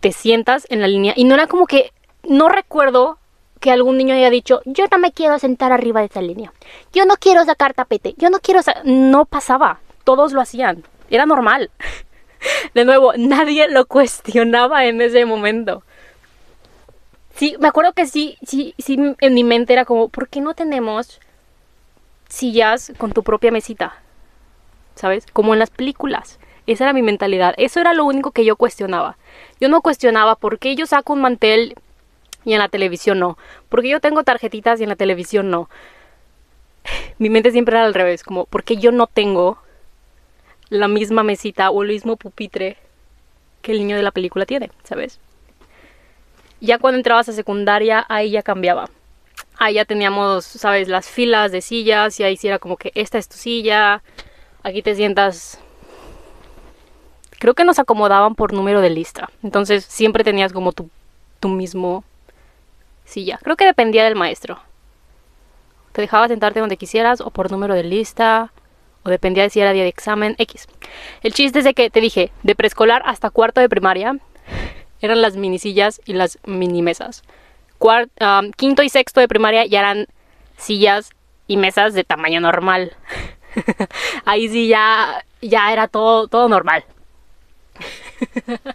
te 0.00 0.12
sientas 0.12 0.66
en 0.70 0.80
la 0.80 0.88
línea 0.88 1.12
y 1.16 1.24
no 1.24 1.34
era 1.34 1.46
como 1.46 1.66
que, 1.66 1.92
no 2.22 2.48
recuerdo 2.48 3.18
que 3.60 3.70
algún 3.70 3.98
niño 3.98 4.14
haya 4.14 4.30
dicho, 4.30 4.62
yo 4.64 4.86
no 4.90 4.98
me 4.98 5.12
quiero 5.12 5.38
sentar 5.38 5.70
arriba 5.70 6.00
de 6.00 6.06
esa 6.06 6.22
línea, 6.22 6.52
yo 6.92 7.04
no 7.04 7.16
quiero 7.16 7.44
sacar 7.44 7.74
tapete, 7.74 8.14
yo 8.16 8.30
no 8.30 8.40
quiero... 8.40 8.60
No 8.84 9.26
pasaba, 9.26 9.80
todos 10.04 10.32
lo 10.32 10.40
hacían, 10.40 10.82
era 11.10 11.26
normal. 11.26 11.70
De 12.74 12.86
nuevo, 12.86 13.12
nadie 13.18 13.68
lo 13.68 13.84
cuestionaba 13.84 14.86
en 14.86 15.02
ese 15.02 15.26
momento. 15.26 15.82
Sí, 17.40 17.56
me 17.58 17.68
acuerdo 17.68 17.94
que 17.94 18.04
sí, 18.04 18.36
sí, 18.46 18.74
sí, 18.76 18.98
en 19.18 19.32
mi 19.32 19.44
mente 19.44 19.72
era 19.72 19.86
como, 19.86 20.10
¿por 20.10 20.28
qué 20.28 20.42
no 20.42 20.52
tenemos 20.52 21.20
sillas 22.28 22.92
con 22.98 23.12
tu 23.12 23.22
propia 23.22 23.50
mesita? 23.50 23.94
¿Sabes? 24.94 25.24
Como 25.32 25.54
en 25.54 25.58
las 25.58 25.70
películas. 25.70 26.38
Esa 26.66 26.84
era 26.84 26.92
mi 26.92 27.00
mentalidad. 27.00 27.54
Eso 27.56 27.80
era 27.80 27.94
lo 27.94 28.04
único 28.04 28.32
que 28.32 28.44
yo 28.44 28.56
cuestionaba. 28.56 29.16
Yo 29.58 29.70
no 29.70 29.80
cuestionaba 29.80 30.36
por 30.36 30.58
qué 30.58 30.76
yo 30.76 30.84
saco 30.84 31.14
un 31.14 31.22
mantel 31.22 31.76
y 32.44 32.52
en 32.52 32.58
la 32.58 32.68
televisión 32.68 33.18
no. 33.18 33.38
Porque 33.70 33.88
yo 33.88 34.00
tengo 34.00 34.22
tarjetitas 34.22 34.78
y 34.78 34.82
en 34.82 34.90
la 34.90 34.96
televisión 34.96 35.48
no. 35.48 35.70
Mi 37.18 37.30
mente 37.30 37.52
siempre 37.52 37.74
era 37.74 37.86
al 37.86 37.94
revés, 37.94 38.22
como 38.22 38.44
¿por 38.44 38.64
qué 38.64 38.76
yo 38.76 38.92
no 38.92 39.06
tengo 39.06 39.56
la 40.68 40.88
misma 40.88 41.22
mesita 41.22 41.70
o 41.70 41.84
el 41.84 41.88
mismo 41.88 42.16
pupitre 42.16 42.76
que 43.62 43.72
el 43.72 43.78
niño 43.78 43.96
de 43.96 44.02
la 44.02 44.10
película 44.10 44.44
tiene, 44.44 44.70
¿sabes? 44.84 45.20
Ya 46.60 46.78
cuando 46.78 46.98
entrabas 46.98 47.28
a 47.28 47.32
secundaria, 47.32 48.04
ahí 48.08 48.30
ya 48.30 48.42
cambiaba. 48.42 48.90
Ahí 49.58 49.74
ya 49.74 49.84
teníamos, 49.84 50.44
¿sabes? 50.44 50.88
Las 50.88 51.08
filas 51.08 51.52
de 51.52 51.60
sillas 51.60 52.18
y 52.20 52.24
ahí 52.24 52.36
sí 52.36 52.48
era 52.48 52.58
como 52.58 52.76
que 52.76 52.92
esta 52.94 53.18
es 53.18 53.28
tu 53.28 53.36
silla, 53.36 54.02
aquí 54.62 54.82
te 54.82 54.94
sientas... 54.94 55.58
Creo 57.38 57.54
que 57.54 57.64
nos 57.64 57.78
acomodaban 57.78 58.34
por 58.34 58.52
número 58.52 58.82
de 58.82 58.90
lista. 58.90 59.30
Entonces 59.42 59.84
siempre 59.84 60.24
tenías 60.24 60.52
como 60.52 60.72
tu, 60.72 60.90
tu 61.40 61.48
mismo 61.48 62.04
silla. 63.06 63.38
Creo 63.42 63.56
que 63.56 63.64
dependía 63.64 64.04
del 64.04 64.14
maestro. 64.14 64.60
Te 65.92 66.02
dejaba 66.02 66.28
sentarte 66.28 66.60
donde 66.60 66.76
quisieras 66.76 67.22
o 67.22 67.30
por 67.30 67.50
número 67.50 67.74
de 67.74 67.82
lista 67.82 68.52
o 69.02 69.10
dependía 69.10 69.44
de 69.44 69.50
si 69.50 69.60
era 69.60 69.72
día 69.72 69.82
de 69.82 69.88
examen 69.88 70.34
X. 70.38 70.68
El 71.22 71.32
chiste 71.32 71.60
es 71.60 71.64
de 71.64 71.74
que 71.74 71.90
te 71.90 72.00
dije, 72.00 72.30
de 72.42 72.54
preescolar 72.54 73.02
hasta 73.06 73.30
cuarto 73.30 73.60
de 73.60 73.68
primaria, 73.68 74.18
eran 75.00 75.22
las 75.22 75.36
minisillas 75.36 76.00
y 76.04 76.12
las 76.12 76.38
mini 76.44 76.82
mesas. 76.82 77.22
quinto 78.56 78.82
y 78.82 78.88
sexto 78.88 79.20
de 79.20 79.28
primaria 79.28 79.66
ya 79.66 79.80
eran 79.80 80.06
sillas 80.56 81.10
y 81.46 81.56
mesas 81.56 81.94
de 81.94 82.04
tamaño 82.04 82.40
normal. 82.40 82.94
Ahí 84.24 84.48
sí 84.48 84.68
ya, 84.68 85.24
ya 85.40 85.72
era 85.72 85.88
todo, 85.88 86.28
todo 86.28 86.48
normal. 86.48 86.84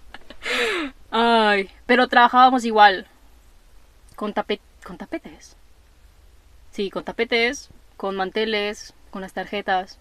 Ay, 1.12 1.70
pero 1.86 2.08
trabajábamos 2.08 2.66
igual. 2.66 3.08
Con, 4.16 4.34
con 4.84 4.98
tapetes. 4.98 5.56
Sí, 6.72 6.90
con 6.90 7.04
tapetes, 7.04 7.70
con 7.96 8.16
manteles, 8.16 8.94
con 9.12 9.22
las 9.22 9.34
tarjetas. 9.34 9.98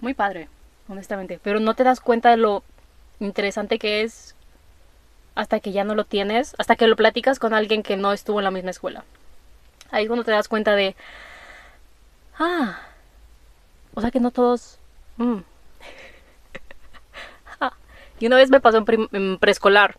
Muy 0.00 0.14
padre, 0.14 0.48
honestamente. 0.88 1.40
Pero 1.42 1.58
no 1.58 1.74
te 1.74 1.84
das 1.84 2.00
cuenta 2.00 2.30
de 2.30 2.36
lo 2.36 2.62
interesante 3.18 3.78
que 3.78 4.02
es 4.02 4.34
hasta 5.34 5.60
que 5.60 5.72
ya 5.72 5.84
no 5.84 5.94
lo 5.94 6.04
tienes, 6.04 6.54
hasta 6.58 6.76
que 6.76 6.86
lo 6.86 6.96
platicas 6.96 7.38
con 7.38 7.54
alguien 7.54 7.82
que 7.82 7.96
no 7.96 8.12
estuvo 8.12 8.40
en 8.40 8.44
la 8.44 8.50
misma 8.50 8.70
escuela. 8.70 9.04
Ahí 9.90 10.04
es 10.04 10.08
cuando 10.08 10.24
te 10.24 10.30
das 10.30 10.48
cuenta 10.48 10.74
de, 10.74 10.96
ah, 12.38 12.80
o 13.94 14.00
sea 14.00 14.10
que 14.10 14.20
no 14.20 14.30
todos... 14.30 14.78
Mm. 15.16 15.38
Ah, 17.60 17.74
y 18.18 18.26
una 18.26 18.36
vez 18.36 18.50
me 18.50 18.60
pasó 18.60 18.84
en, 19.12 19.38
preescolar. 19.38 19.96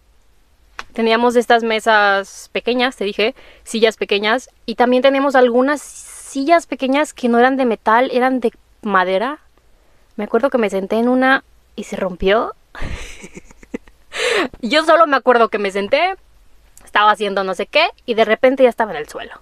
Teníamos 0.94 1.36
estas 1.36 1.64
mesas 1.64 2.50
pequeñas, 2.52 2.96
te 2.96 3.06
dije, 3.06 3.36
sillas 3.64 3.98
pequeñas, 3.98 4.50
y 4.66 4.76
también 4.76 5.02
teníamos 5.02 5.36
algunas 5.36 5.82
sillas 5.82 6.68
pequeñas 6.68 7.14
que 7.14 7.30
no 7.30 7.40
eran 7.40 7.58
de 7.58 7.66
metal, 7.66 8.10
eran 8.12 8.40
de 8.40 8.52
madera. 8.82 9.40
Me 10.16 10.26
acuerdo 10.26 10.50
que 10.50 10.58
me 10.58 10.70
senté 10.70 10.98
en 10.98 11.10
una 11.10 11.44
y 11.76 11.86
se 11.86 11.96
rompió. 11.96 12.54
Yo 14.62 14.84
solo 14.86 15.08
me 15.08 15.18
acuerdo 15.18 15.50
que 15.50 15.60
me 15.60 15.72
senté, 15.72 16.16
estaba 16.84 17.12
haciendo 17.12 17.44
no 17.44 17.56
sé 17.56 17.66
qué 17.66 17.88
y 18.06 18.14
de 18.14 18.26
repente 18.26 18.64
ya 18.64 18.70
estaba 18.70 18.92
en 18.92 18.98
el 18.98 19.08
suelo. 19.08 19.42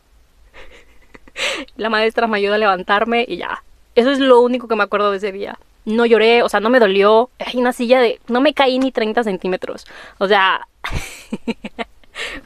La 1.75 1.89
maestra 1.89 2.27
me 2.27 2.37
ayudó 2.37 2.55
a 2.55 2.57
levantarme 2.57 3.25
y 3.27 3.37
ya. 3.37 3.63
Eso 3.95 4.11
es 4.11 4.19
lo 4.19 4.39
único 4.41 4.67
que 4.67 4.75
me 4.75 4.83
acuerdo 4.83 5.11
de 5.11 5.17
ese 5.17 5.31
día. 5.31 5.57
No 5.83 6.05
lloré, 6.05 6.43
o 6.43 6.49
sea, 6.49 6.59
no 6.59 6.69
me 6.69 6.79
dolió. 6.79 7.29
Hay 7.39 7.59
una 7.59 7.73
silla 7.73 7.99
de... 7.99 8.19
No 8.27 8.39
me 8.39 8.53
caí 8.53 8.79
ni 8.79 8.91
30 8.91 9.23
centímetros. 9.23 9.85
O 10.17 10.27
sea... 10.27 10.67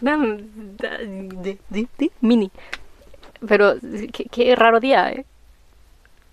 mini. 2.22 2.52
Pero 3.48 3.76
qué, 4.14 4.26
qué 4.26 4.56
raro 4.56 4.80
día, 4.80 5.12
¿eh? 5.12 5.26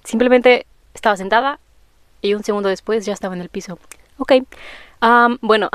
Simplemente 0.05 0.67
estaba 0.95 1.17
sentada 1.17 1.59
y 2.21 2.35
un 2.35 2.45
segundo 2.45 2.69
después 2.69 3.05
ya 3.05 3.13
estaba 3.13 3.35
en 3.35 3.41
el 3.41 3.49
piso. 3.49 3.79
Ok 4.19 4.33
bueno, 5.41 5.71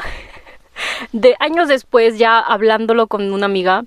de 1.11 1.35
años 1.39 1.67
después, 1.67 2.17
ya 2.17 2.39
hablándolo 2.39 3.07
con 3.07 3.31
una 3.31 3.45
amiga, 3.45 3.85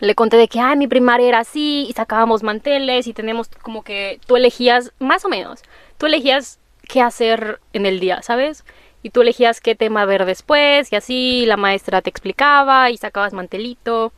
le 0.00 0.14
conté 0.14 0.36
de 0.36 0.48
que, 0.48 0.60
ay, 0.60 0.76
mi 0.76 0.86
primaria 0.86 1.28
era 1.28 1.38
así, 1.40 1.86
y 1.88 1.92
sacábamos 1.92 2.42
manteles, 2.42 3.06
y 3.06 3.12
tenemos 3.12 3.48
como 3.62 3.82
que 3.82 4.20
tú 4.26 4.36
elegías, 4.36 4.92
más 4.98 5.24
o 5.24 5.28
menos, 5.28 5.62
tú 5.98 6.06
elegías 6.06 6.58
qué 6.88 7.02
hacer 7.02 7.60
en 7.72 7.86
el 7.86 8.00
día, 8.00 8.22
¿sabes? 8.22 8.64
Y 9.02 9.10
tú 9.10 9.22
elegías 9.22 9.60
qué 9.60 9.74
tema 9.74 10.04
ver 10.04 10.24
después, 10.24 10.92
y 10.92 10.96
así 10.96 11.44
la 11.46 11.56
maestra 11.56 12.02
te 12.02 12.10
explicaba, 12.10 12.90
y 12.90 12.96
sacabas 12.96 13.32
mantelito. 13.32 14.12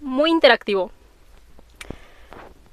Muy 0.00 0.30
interactivo. 0.30 0.92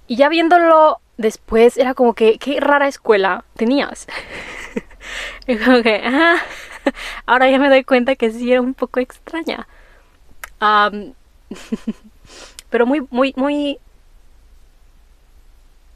Y 0.07 0.15
ya 0.17 0.29
viéndolo 0.29 0.99
después, 1.17 1.77
era 1.77 1.93
como 1.93 2.13
que, 2.13 2.37
qué 2.37 2.59
rara 2.59 2.87
escuela 2.87 3.43
tenías. 3.55 4.07
Y 5.47 5.57
como 5.57 5.81
que, 5.81 6.01
ah, 6.03 6.37
ahora 7.25 7.49
ya 7.49 7.59
me 7.59 7.69
doy 7.69 7.83
cuenta 7.83 8.15
que 8.15 8.31
sí 8.31 8.51
era 8.51 8.61
un 8.61 8.73
poco 8.73 8.99
extraña. 8.99 9.67
pero 12.69 12.85
muy, 12.85 13.05
muy, 13.11 13.33
muy, 13.35 13.77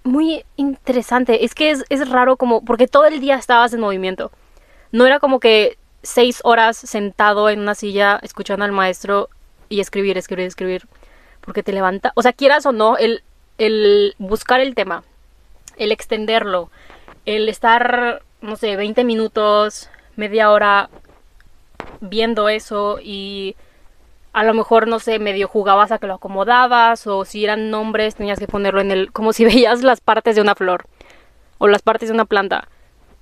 muy 0.03 0.45
interesante. 0.55 1.45
Es 1.45 1.55
que 1.55 1.71
es, 1.71 1.83
es 1.89 2.07
raro 2.09 2.37
como, 2.37 2.63
porque 2.63 2.87
todo 2.87 3.05
el 3.05 3.19
día 3.19 3.35
estabas 3.35 3.73
en 3.73 3.79
movimiento. 3.79 4.31
No 4.91 5.05
era 5.05 5.19
como 5.19 5.39
que 5.39 5.77
seis 6.03 6.39
horas 6.43 6.77
sentado 6.77 7.49
en 7.49 7.59
una 7.59 7.75
silla 7.75 8.19
escuchando 8.21 8.65
al 8.65 8.71
maestro 8.71 9.29
y 9.69 9.79
escribir, 9.79 10.17
escribir, 10.17 10.45
escribir. 10.45 10.87
Porque 11.41 11.63
te 11.63 11.73
levanta, 11.73 12.11
o 12.15 12.21
sea, 12.21 12.33
quieras 12.33 12.65
o 12.65 12.71
no, 12.71 12.97
el, 12.97 13.23
el 13.57 14.15
buscar 14.17 14.59
el 14.59 14.75
tema, 14.75 15.03
el 15.77 15.91
extenderlo, 15.91 16.69
el 17.25 17.49
estar 17.49 18.21
no 18.41 18.55
sé, 18.55 18.75
20 18.75 19.03
minutos, 19.03 19.89
media 20.15 20.51
hora 20.51 20.89
viendo 22.01 22.49
eso 22.49 22.99
y 23.01 23.55
a 24.33 24.43
lo 24.43 24.53
mejor, 24.53 24.87
no 24.87 24.99
sé, 24.99 25.19
medio 25.19 25.47
jugabas 25.47 25.91
a 25.91 25.97
que 25.97 26.07
lo 26.07 26.15
acomodabas 26.15 27.07
o 27.07 27.25
si 27.25 27.43
eran 27.43 27.71
nombres 27.71 28.15
tenías 28.15 28.39
que 28.39 28.47
ponerlo 28.47 28.81
en 28.81 28.91
el, 28.91 29.11
como 29.11 29.33
si 29.33 29.45
veías 29.45 29.83
las 29.83 30.01
partes 30.01 30.35
de 30.35 30.41
una 30.41 30.55
flor 30.55 30.85
o 31.57 31.67
las 31.67 31.81
partes 31.81 32.09
de 32.09 32.15
una 32.15 32.25
planta. 32.25 32.67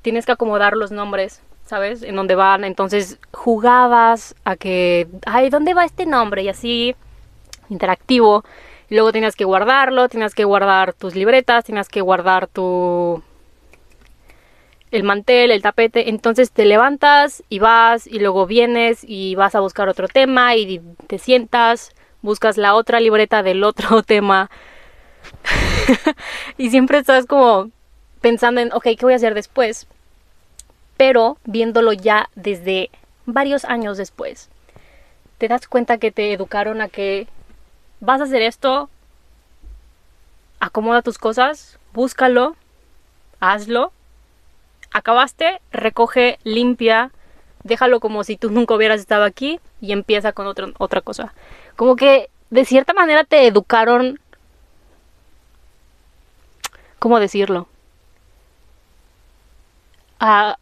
Tienes 0.02 0.26
que 0.26 0.34
acomodar 0.34 0.78
los 0.78 0.92
nombres, 0.92 1.42
¿sabes? 1.66 2.04
En 2.04 2.16
dónde 2.16 2.36
van. 2.36 2.64
Entonces 2.64 3.20
jugabas 3.32 4.36
a 4.46 4.56
que, 4.56 5.08
ay, 5.26 5.50
¿dónde 5.50 5.74
va 5.74 5.86
este 5.86 6.06
nombre? 6.06 6.44
Y 6.44 6.50
así, 6.50 6.96
interactivo. 7.70 8.44
luego 8.90 9.12
tenías 9.12 9.36
que 9.36 9.46
guardarlo, 9.46 10.08
tenías 10.08 10.36
que 10.36 10.46
guardar 10.46 10.94
tus 10.94 11.16
libretas, 11.16 11.66
tenías 11.66 11.90
que 11.90 12.02
guardar 12.02 12.48
tu 12.48 13.22
el 14.91 15.03
mantel, 15.03 15.51
el 15.51 15.62
tapete, 15.62 16.10
entonces 16.10 16.51
te 16.51 16.65
levantas 16.65 17.44
y 17.50 17.60
vas 17.60 18.08
y 18.08 18.20
luego 18.20 18.46
vienes 18.46 19.03
y 19.03 19.36
vas 19.36 19.56
a 19.56 19.60
buscar 19.60 19.89
otro 19.89 20.08
tema 20.08 20.56
y 20.56 20.82
te 21.08 21.20
sientas, 21.20 21.91
buscas 22.22 22.58
la 22.58 22.74
otra 22.74 23.00
libreta 23.00 23.44
del 23.44 23.63
otro 23.63 24.01
tema 24.03 24.50
y 26.58 26.70
siempre 26.70 27.00
estás 27.00 27.25
como 27.25 27.70
pensando 28.22 28.62
en, 28.62 28.72
ok, 28.74 28.84
¿qué 28.84 29.00
voy 29.01 29.13
a 29.13 29.17
hacer 29.17 29.34
después? 29.34 29.88
Pero 30.96 31.38
viéndolo 31.44 31.94
ya 31.94 32.29
desde 32.36 32.89
varios 33.25 33.65
años 33.65 33.98
después, 33.98 34.50
te 35.38 35.48
das 35.48 35.67
cuenta 35.67 35.98
que 35.98 36.12
te 36.12 36.34
educaron 36.34 36.82
a 36.82 36.88
que 36.88 37.27
vas 38.00 38.22
a 38.22 38.24
hacer 38.24 38.41
esto, 38.41 38.89
acomoda 40.60 41.01
tus 41.01 41.17
cosas, 41.17 41.77
búscalo, 41.94 42.56
hazlo 43.39 43.91
acabaste, 44.98 45.62
recoge, 45.72 46.39
limpia, 46.44 47.12
déjalo 47.63 48.00
como 48.00 48.24
si 48.24 48.38
tú 48.38 48.50
nunca 48.50 48.75
hubieras 48.75 49.00
estado 49.00 49.24
aquí 49.24 49.60
y 49.82 49.92
empieza 49.92 50.32
con 50.34 50.48
otra 50.48 51.01
cosa. 51.01 51.34
Como 51.75 51.96
que 51.96 52.30
de 52.50 52.66
cierta 52.66 52.94
manera 52.94 53.24
te 53.24 53.48
educaron, 53.48 54.20
¿cómo 57.00 57.20
decirlo? 57.20 57.68
A, 60.20 60.58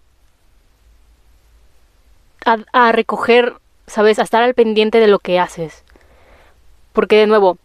a, 2.45 2.57
a 2.73 2.91
recoger, 2.91 3.55
¿sabes? 3.87 4.19
A 4.19 4.23
estar 4.23 4.43
al 4.43 4.53
pendiente 4.53 4.99
de 4.99 5.07
lo 5.07 5.19
que 5.19 5.39
haces. 5.39 5.83
Porque 6.93 7.17
de 7.17 7.27
nuevo, 7.27 7.57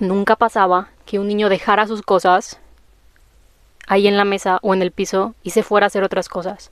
nunca 0.00 0.36
pasaba 0.36 0.88
que 1.06 1.18
un 1.18 1.28
niño 1.28 1.48
dejara 1.48 1.86
sus 1.86 2.02
cosas 2.02 2.58
ahí 3.86 4.06
en 4.06 4.16
la 4.16 4.24
mesa 4.24 4.58
o 4.62 4.74
en 4.74 4.82
el 4.82 4.90
piso 4.90 5.34
y 5.42 5.50
se 5.50 5.62
fuera 5.62 5.86
a 5.86 5.88
hacer 5.88 6.04
otras 6.04 6.28
cosas. 6.28 6.70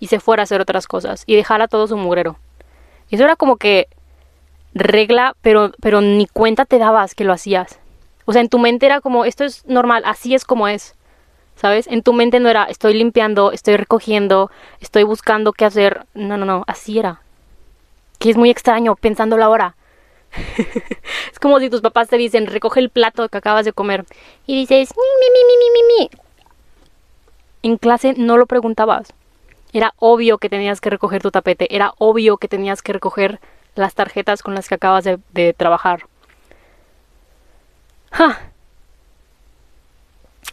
Y 0.00 0.08
se 0.08 0.20
fuera 0.20 0.42
a 0.42 0.44
hacer 0.44 0.60
otras 0.60 0.86
cosas. 0.86 1.22
Y 1.26 1.36
dejara 1.36 1.68
todo 1.68 1.86
su 1.86 1.96
mugrero. 1.96 2.36
Y 3.08 3.16
eso 3.16 3.24
era 3.24 3.36
como 3.36 3.56
que 3.56 3.88
regla, 4.74 5.36
pero, 5.42 5.72
pero 5.80 6.00
ni 6.00 6.26
cuenta 6.26 6.64
te 6.64 6.78
dabas 6.78 7.14
que 7.14 7.24
lo 7.24 7.32
hacías. 7.32 7.78
O 8.24 8.32
sea, 8.32 8.40
en 8.40 8.48
tu 8.48 8.58
mente 8.58 8.86
era 8.86 9.00
como, 9.00 9.24
esto 9.24 9.44
es 9.44 9.66
normal, 9.66 10.02
así 10.06 10.34
es 10.34 10.44
como 10.44 10.68
es. 10.68 10.94
¿Sabes? 11.54 11.86
En 11.86 12.02
tu 12.02 12.12
mente 12.12 12.40
no 12.40 12.48
era, 12.48 12.64
estoy 12.64 12.94
limpiando, 12.94 13.52
estoy 13.52 13.76
recogiendo, 13.76 14.50
estoy 14.80 15.02
buscando 15.02 15.52
qué 15.52 15.66
hacer. 15.66 16.06
No, 16.14 16.36
no, 16.36 16.46
no, 16.46 16.64
así 16.66 16.98
era. 16.98 17.20
Que 18.18 18.30
es 18.30 18.36
muy 18.36 18.50
extraño 18.50 18.96
pensándolo 18.96 19.44
ahora. 19.44 19.76
es 20.56 21.38
como 21.38 21.60
si 21.60 21.68
tus 21.68 21.82
papás 21.82 22.08
te 22.08 22.16
dicen, 22.16 22.46
recoge 22.46 22.80
el 22.80 22.88
plato 22.88 23.28
que 23.28 23.38
acabas 23.38 23.66
de 23.66 23.72
comer. 23.72 24.06
Y 24.46 24.56
dices, 24.56 24.94
mi, 24.96 25.02
mi, 25.20 25.28
mi, 25.30 25.56
mi, 25.56 25.70
mi, 25.70 26.08
mi 26.08 26.21
en 27.62 27.76
clase 27.76 28.14
no 28.16 28.36
lo 28.36 28.46
preguntabas. 28.46 29.12
Era 29.72 29.94
obvio 29.98 30.38
que 30.38 30.48
tenías 30.48 30.80
que 30.80 30.90
recoger 30.90 31.22
tu 31.22 31.30
tapete, 31.30 31.74
era 31.74 31.94
obvio 31.98 32.36
que 32.36 32.48
tenías 32.48 32.82
que 32.82 32.92
recoger 32.92 33.40
las 33.74 33.94
tarjetas 33.94 34.42
con 34.42 34.54
las 34.54 34.68
que 34.68 34.74
acabas 34.74 35.04
de, 35.04 35.54
trabajar. 35.54 36.04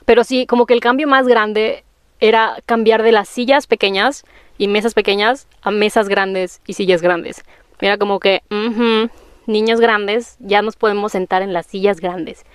Pero 0.05 0.23
sí, 0.23 0.45
como 0.45 0.65
que 0.65 0.73
el 0.73 0.79
cambio 0.79 1.07
más 1.07 1.27
grande 1.27 1.83
era 2.21 2.57
cambiar 2.65 3.03
de 3.03 3.11
las 3.11 3.27
sillas 3.27 3.67
pequeñas 3.67 4.23
y 4.57 4.67
mesas 4.67 4.93
pequeñas 4.93 5.47
a 5.61 5.71
mesas 5.71 6.07
grandes 6.07 6.61
y 6.65 6.73
sillas 6.73 7.01
grandes. 7.01 7.43
Era 7.81 7.97
como 7.97 8.19
que, 8.19 8.41
niños 9.45 9.79
grandes, 9.81 10.37
ya 10.39 10.61
nos 10.61 10.75
podemos 10.77 11.11
sentar 11.11 11.41
en 11.41 11.53
las 11.53 11.65
sillas 11.65 11.99
grandes. 11.99 12.45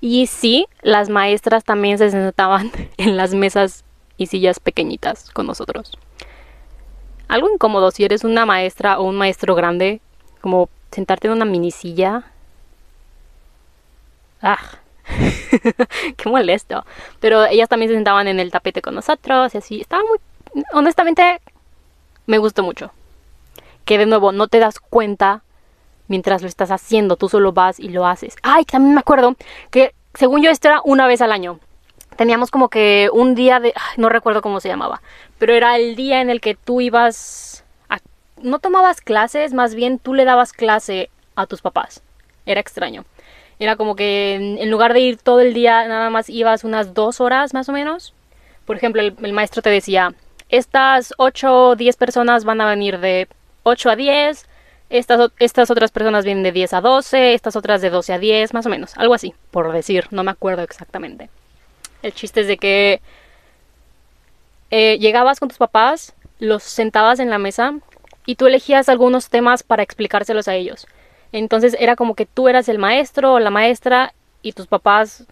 Y 0.00 0.26
sí, 0.26 0.66
las 0.82 1.08
maestras 1.08 1.64
también 1.64 1.98
se 1.98 2.10
sentaban 2.10 2.70
en 2.96 3.16
las 3.16 3.34
mesas 3.34 3.84
y 4.16 4.26
sillas 4.26 4.60
pequeñitas 4.60 5.30
con 5.30 5.46
nosotros. 5.46 5.92
Algo 7.28 7.50
incómodo 7.50 7.90
si 7.90 8.04
eres 8.04 8.24
una 8.24 8.46
maestra 8.46 8.98
o 8.98 9.04
un 9.04 9.16
maestro 9.16 9.54
grande, 9.54 10.00
como 10.40 10.68
sentarte 10.90 11.26
en 11.26 11.32
una 11.34 11.44
mini 11.44 11.70
silla. 11.70 12.24
¡Ah! 14.42 14.58
¡Qué 16.16 16.28
molesto! 16.28 16.84
Pero 17.20 17.44
ellas 17.46 17.68
también 17.68 17.90
se 17.90 17.96
sentaban 17.96 18.28
en 18.28 18.40
el 18.40 18.50
tapete 18.50 18.82
con 18.82 18.94
nosotros 18.94 19.54
y 19.54 19.58
así. 19.58 19.80
Estaba 19.80 20.02
muy... 20.02 20.18
Honestamente, 20.72 21.40
me 22.26 22.38
gustó 22.38 22.62
mucho. 22.62 22.92
Que 23.84 23.98
de 23.98 24.06
nuevo, 24.06 24.32
no 24.32 24.48
te 24.48 24.58
das 24.58 24.78
cuenta 24.78 25.42
mientras 26.08 26.42
lo 26.42 26.48
estás 26.48 26.70
haciendo. 26.70 27.16
Tú 27.16 27.28
solo 27.28 27.52
vas 27.52 27.80
y 27.80 27.88
lo 27.88 28.06
haces. 28.06 28.36
¡Ay! 28.42 28.64
También 28.64 28.94
me 28.94 29.00
acuerdo 29.00 29.34
que 29.70 29.94
según 30.14 30.42
yo 30.42 30.50
esto 30.50 30.68
era 30.68 30.80
una 30.84 31.06
vez 31.06 31.20
al 31.22 31.32
año 31.32 31.58
teníamos 32.16 32.50
como 32.50 32.68
que 32.68 33.08
un 33.12 33.34
día 33.34 33.60
de, 33.60 33.74
no 33.96 34.08
recuerdo 34.08 34.42
cómo 34.42 34.60
se 34.60 34.68
llamaba, 34.68 35.02
pero 35.38 35.54
era 35.54 35.76
el 35.76 35.96
día 35.96 36.20
en 36.20 36.30
el 36.30 36.40
que 36.40 36.54
tú 36.54 36.80
ibas 36.80 37.64
a, 37.88 37.98
no 38.42 38.58
tomabas 38.58 39.00
clases, 39.00 39.52
más 39.52 39.74
bien 39.74 39.98
tú 39.98 40.14
le 40.14 40.24
dabas 40.24 40.52
clase 40.52 41.10
a 41.36 41.46
tus 41.46 41.62
papás. 41.62 42.02
Era 42.46 42.60
extraño. 42.60 43.04
Era 43.58 43.76
como 43.76 43.96
que 43.96 44.34
en, 44.34 44.70
lugar 44.70 44.92
de 44.92 45.00
ir 45.00 45.16
todo 45.18 45.40
el 45.40 45.54
día, 45.54 45.86
nada 45.86 46.10
más 46.10 46.28
ibas 46.28 46.64
unas 46.64 46.94
dos 46.94 47.20
horas 47.20 47.54
más 47.54 47.68
o 47.68 47.72
menos. 47.72 48.14
Por 48.66 48.76
ejemplo, 48.76 49.02
el, 49.02 49.32
maestro 49.32 49.62
te 49.62 49.70
decía, 49.70 50.14
estas 50.48 51.14
8 51.18 51.68
o 51.68 51.76
10 51.76 51.96
personas 51.96 52.44
van 52.44 52.60
a 52.60 52.68
venir 52.68 52.98
de 52.98 53.28
8 53.62 53.90
a 53.90 53.96
10, 53.96 54.46
estas, 54.90 55.30
estas 55.38 55.70
otras 55.70 55.90
personas 55.92 56.24
vienen 56.24 56.42
de 56.42 56.52
10 56.52 56.74
a 56.74 56.80
12, 56.80 57.34
estas 57.34 57.56
otras 57.56 57.80
de 57.80 57.90
12 57.90 58.12
a 58.12 58.18
10, 58.18 58.54
más 58.54 58.66
o 58.66 58.70
menos, 58.70 58.96
algo 58.96 59.14
así, 59.14 59.34
por 59.50 59.72
decir, 59.72 60.06
no 60.10 60.24
me 60.24 60.30
acuerdo 60.30 60.62
exactamente. 60.62 61.30
El 62.04 62.12
chiste 62.12 62.42
es 62.42 62.46
de 62.46 62.58
que 62.58 63.00
eh, 64.70 64.98
llegabas 64.98 65.40
con 65.40 65.48
tus 65.48 65.56
papás, 65.56 66.14
los 66.38 66.62
sentabas 66.62 67.18
en 67.18 67.30
la 67.30 67.38
mesa 67.38 67.78
y 68.26 68.34
tú 68.34 68.46
elegías 68.46 68.90
algunos 68.90 69.30
temas 69.30 69.62
para 69.62 69.82
explicárselos 69.82 70.46
a 70.46 70.54
ellos. 70.54 70.86
Entonces 71.32 71.74
era 71.80 71.96
como 71.96 72.14
que 72.14 72.26
tú 72.26 72.48
eras 72.48 72.68
el 72.68 72.78
maestro 72.78 73.32
o 73.32 73.40
la 73.40 73.50
maestra 73.50 74.12
y 74.42 74.52
tus 74.52 74.66
papás 74.66 75.24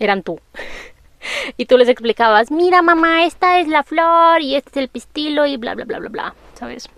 eran 0.00 0.24
tú. 0.24 0.40
y 1.56 1.66
tú 1.66 1.78
les 1.78 1.88
explicabas, 1.88 2.50
mira 2.50 2.82
mamá, 2.82 3.24
esta 3.24 3.60
es 3.60 3.68
la 3.68 3.84
flor 3.84 4.42
y 4.42 4.56
este 4.56 4.70
es 4.70 4.76
el 4.78 4.88
pistilo 4.88 5.46
y 5.46 5.56
bla 5.56 5.76
bla 5.76 5.84
bla 5.84 6.00
bla 6.00 6.08
bla, 6.08 6.34
¿sabes? 6.54 6.88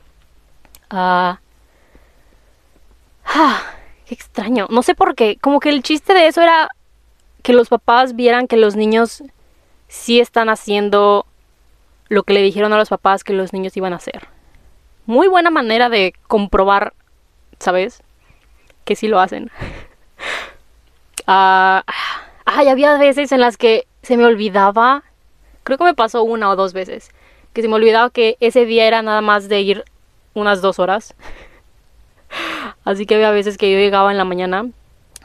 Ah, 0.89 1.41
ah, 3.27 3.63
qué 4.07 4.15
extraño. 4.15 4.67
No 4.71 4.83
sé 4.83 4.95
por 4.95 5.15
qué. 5.15 5.37
Como 5.43 5.61
que 5.61 5.69
el 5.69 5.83
chiste 5.83 6.15
de 6.15 6.27
eso 6.27 6.41
era 6.41 6.71
que 7.43 7.53
los 7.53 7.69
papás 7.69 8.15
vieran 8.15 8.47
que 8.47 8.57
los 8.57 8.77
niños 8.77 9.23
sí 9.89 10.21
están 10.21 10.49
haciendo 10.49 11.27
lo 12.09 12.23
que 12.23 12.35
le 12.35 12.43
dijeron 12.43 12.73
a 12.73 12.79
los 12.79 12.89
papás 12.89 13.25
que 13.25 13.33
los 13.33 13.53
niños 13.53 13.77
iban 13.77 13.93
a 13.93 13.97
hacer. 13.97 14.29
Muy 15.07 15.29
buena 15.29 15.51
manera 15.51 15.89
de 15.89 16.15
comprobar, 16.29 16.95
¿sabes? 17.59 18.03
Que 18.85 18.97
sí 18.97 19.09
lo 19.09 19.21
hacen. 19.21 19.51
Ah, 21.29 21.85
ay, 22.45 22.67
había 22.67 22.99
veces 22.99 23.31
en 23.31 23.39
las 23.39 23.57
que 23.57 23.87
se 24.03 24.17
me 24.17 24.25
olvidaba, 24.25 25.05
creo 25.63 25.79
que 25.79 25.85
me 25.85 25.95
pasó 25.95 26.25
una 26.25 26.51
o 26.51 26.57
dos 26.57 26.73
veces, 26.73 27.13
que 27.53 27.63
se 27.63 27.69
me 27.69 27.77
olvidaba 27.77 28.11
que 28.11 28.37
ese 28.41 28.67
día 28.67 28.89
era 28.89 29.03
nada 29.03 29.21
más 29.21 29.49
de 29.49 29.61
ir 29.61 29.85
unas 30.35 30.63
dos 30.63 30.81
horas. 30.81 31.15
Así 32.85 33.07
que 33.07 33.15
había 33.15 33.31
veces 33.31 33.57
que 33.57 33.71
yo 33.71 33.79
llegaba 33.79 34.11
en 34.11 34.19
la 34.19 34.25
mañana 34.25 34.67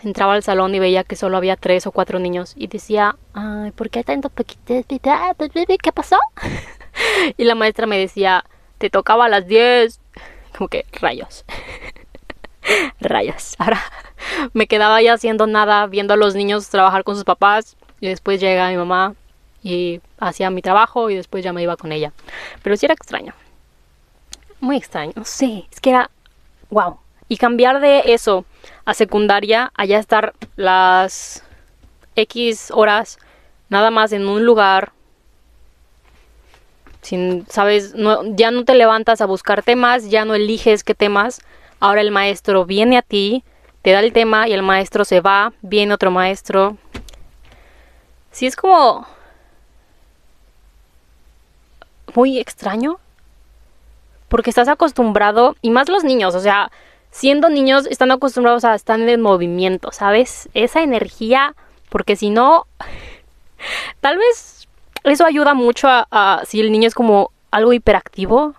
entraba 0.03 0.33
al 0.33 0.43
salón 0.43 0.73
y 0.75 0.79
veía 0.79 1.03
que 1.03 1.15
solo 1.15 1.37
había 1.37 1.55
tres 1.55 1.87
o 1.87 1.91
cuatro 1.91 2.19
niños 2.19 2.53
y 2.55 2.67
decía, 2.67 3.15
ay, 3.33 3.71
¿por 3.71 3.89
qué 3.89 3.99
hay 3.99 4.05
tantos 4.05 4.31
poquitos? 4.31 4.85
¿Qué 4.87 5.91
pasó? 5.93 6.17
y 7.37 7.43
la 7.43 7.55
maestra 7.55 7.87
me 7.87 7.97
decía, 7.97 8.45
te 8.77 8.89
tocaba 8.89 9.25
a 9.25 9.29
las 9.29 9.47
diez. 9.47 9.99
Como 10.57 10.67
que 10.69 10.85
rayos. 10.93 11.45
rayos. 12.99 13.55
Ahora 13.59 13.81
me 14.53 14.67
quedaba 14.67 15.01
ya 15.01 15.13
haciendo 15.13 15.47
nada, 15.47 15.85
viendo 15.87 16.13
a 16.13 16.17
los 16.17 16.35
niños 16.35 16.69
trabajar 16.69 17.03
con 17.03 17.15
sus 17.15 17.23
papás 17.23 17.77
y 17.99 18.07
después 18.07 18.39
llega 18.39 18.69
mi 18.69 18.77
mamá 18.77 19.15
y 19.63 20.01
hacía 20.19 20.49
mi 20.49 20.61
trabajo 20.61 21.09
y 21.09 21.15
después 21.15 21.43
ya 21.43 21.53
me 21.53 21.63
iba 21.63 21.77
con 21.77 21.91
ella. 21.91 22.13
Pero 22.63 22.77
sí 22.77 22.85
era 22.85 22.93
extraño. 22.93 23.33
Muy 24.59 24.77
extraño. 24.77 25.13
Sé, 25.23 25.65
es 25.71 25.79
que 25.79 25.91
era... 25.91 26.09
¡Wow! 26.69 26.99
Y 27.29 27.37
cambiar 27.37 27.79
de 27.79 28.13
eso 28.13 28.45
a 28.87 28.93
secundaria, 28.93 29.73
allá 29.75 29.99
estar 29.99 30.33
las 30.55 31.43
X 32.15 32.71
horas 32.73 33.19
nada 33.67 33.91
más 33.91 34.13
en 34.13 34.25
un 34.29 34.45
lugar, 34.45 34.93
sin, 37.01 37.45
sabes, 37.49 37.93
ya 38.29 38.49
no 38.51 38.63
te 38.63 38.75
levantas 38.75 39.19
a 39.19 39.25
buscar 39.25 39.61
temas, 39.61 40.09
ya 40.09 40.23
no 40.23 40.35
eliges 40.35 40.85
qué 40.85 40.95
temas, 40.95 41.41
ahora 41.81 41.99
el 41.99 42.11
maestro 42.11 42.65
viene 42.65 42.97
a 42.97 43.01
ti, 43.01 43.43
te 43.81 43.91
da 43.91 43.99
el 43.99 44.13
tema 44.13 44.47
y 44.47 44.53
el 44.53 44.63
maestro 44.63 45.03
se 45.03 45.19
va, 45.19 45.51
viene 45.61 45.93
otro 45.93 46.09
maestro. 46.09 46.77
Sí 48.31 48.47
es 48.47 48.55
como 48.55 49.05
muy 52.15 52.39
extraño, 52.39 53.01
porque 54.29 54.49
estás 54.49 54.69
acostumbrado, 54.69 55.57
y 55.61 55.71
más 55.71 55.89
los 55.89 56.05
niños, 56.05 56.35
o 56.35 56.39
sea, 56.39 56.71
siendo 57.11 57.49
niños 57.49 57.87
están 57.87 58.11
acostumbrados 58.11 58.65
a 58.65 58.75
estar 58.75 58.99
en 58.99 59.21
movimiento, 59.21 59.91
¿sabes? 59.91 60.49
Esa 60.53 60.81
energía, 60.81 61.55
porque 61.89 62.15
si 62.15 62.29
no, 62.29 62.65
tal 64.01 64.17
vez 64.17 64.67
eso 65.03 65.25
ayuda 65.25 65.53
mucho 65.53 65.87
a, 65.87 66.07
a 66.11 66.43
si 66.45 66.59
el 66.59 66.71
niño 66.71 66.87
es 66.87 66.95
como 66.95 67.31
algo 67.51 67.73
hiperactivo. 67.73 68.53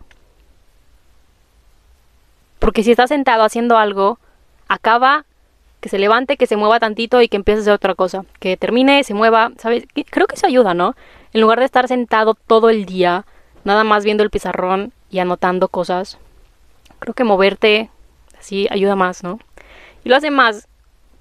Porque 2.58 2.82
si 2.82 2.90
está 2.90 3.06
sentado 3.06 3.44
haciendo 3.44 3.78
algo, 3.78 4.18
acaba 4.66 5.24
que 5.80 5.88
se 5.88 5.98
levante, 5.98 6.36
que 6.36 6.46
se 6.46 6.56
mueva 6.56 6.80
tantito 6.80 7.22
y 7.22 7.28
que 7.28 7.36
empiece 7.36 7.60
a 7.60 7.62
hacer 7.62 7.72
otra 7.74 7.94
cosa. 7.94 8.24
Que 8.40 8.56
termine, 8.56 9.04
se 9.04 9.14
mueva, 9.14 9.52
¿sabes? 9.58 9.84
Creo 10.10 10.26
que 10.26 10.34
eso 10.34 10.46
ayuda, 10.46 10.74
¿no? 10.74 10.94
En 11.32 11.40
lugar 11.40 11.58
de 11.60 11.66
estar 11.66 11.86
sentado 11.88 12.34
todo 12.34 12.68
el 12.70 12.84
día, 12.86 13.24
nada 13.64 13.84
más 13.84 14.04
viendo 14.04 14.22
el 14.22 14.30
pizarrón 14.30 14.92
y 15.10 15.20
anotando 15.20 15.68
cosas. 15.68 16.18
Creo 16.98 17.14
que 17.14 17.24
moverte 17.24 17.90
así 18.38 18.66
ayuda 18.70 18.96
más, 18.96 19.22
¿no? 19.22 19.38
Y 20.04 20.08
lo 20.08 20.16
hace 20.16 20.30
más, 20.30 20.68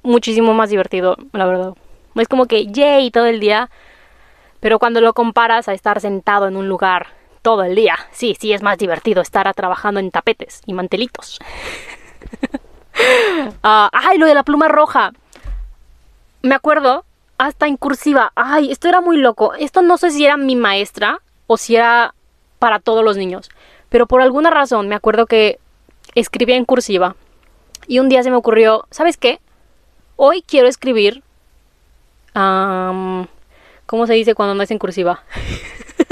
muchísimo 0.03 0.53
más 0.53 0.69
divertido, 0.69 1.17
la 1.34 1.45
verdad. 1.45 1.73
Es 2.15 2.27
como 2.27 2.45
que, 2.45 2.67
yay, 2.67 3.12
todo 3.12 3.25
el 3.25 3.39
día. 3.39 3.69
Pero 4.60 4.80
cuando 4.80 5.01
lo 5.01 5.13
comparas 5.13 5.67
a 5.67 5.73
estar 5.73 6.01
sentado 6.01 6.47
en 6.47 6.56
un 6.56 6.67
lugar 6.67 7.08
todo 7.41 7.63
el 7.63 7.75
día, 7.75 7.95
sí, 8.12 8.36
sí 8.39 8.53
es 8.53 8.63
más 8.63 8.77
divertido 8.77 9.21
estar 9.21 9.51
trabajando 9.53 9.99
en 9.99 10.12
tapetes 10.12 10.62
y 10.65 10.73
mantelitos. 10.73 11.39
Ah, 13.62 13.89
ay, 13.93 14.17
lo 14.17 14.25
de 14.25 14.34
la 14.34 14.41
pluma 14.41 14.67
roja. 14.67 15.12
Me 16.41 16.56
acuerdo, 16.56 17.06
hasta 17.38 17.67
en 17.67 17.77
cursiva. 17.77 18.32
Ay, 18.36 18.71
esto 18.71 18.89
era 18.89 19.01
muy 19.01 19.17
loco. 19.17 19.53
Esto 19.53 19.84
no 19.84 19.97
sé 19.97 20.10
si 20.10 20.25
era 20.25 20.36
mi 20.36 20.56
maestra 20.56 21.21
o 21.45 21.58
si 21.58 21.75
era 21.75 22.15
para 22.60 22.80
todos 22.80 23.03
los 23.03 23.17
niños. 23.17 23.49
Pero 23.89 24.08
por 24.08 24.21
alguna 24.21 24.49
razón 24.49 24.89
me 24.89 24.95
acuerdo 24.95 25.27
que 25.27 25.60
escribía 26.19 26.56
en 26.56 26.65
cursiva. 26.65 27.15
Y 27.88 27.99
un 27.99 28.10
día 28.10 28.23
se 28.23 28.30
me 28.30 28.36
ocurrió, 28.36 28.86
¿sabes 28.91 29.17
qué? 29.17 29.39
Hoy 30.15 30.41
quiero 30.41 30.67
escribir... 30.67 31.23
¿Cómo 32.34 34.06
se 34.06 34.13
dice 34.13 34.36
cuando 34.36 34.53
no 34.53 34.62
es 34.62 34.69
en 34.69 34.77
cursiva? 34.77 35.23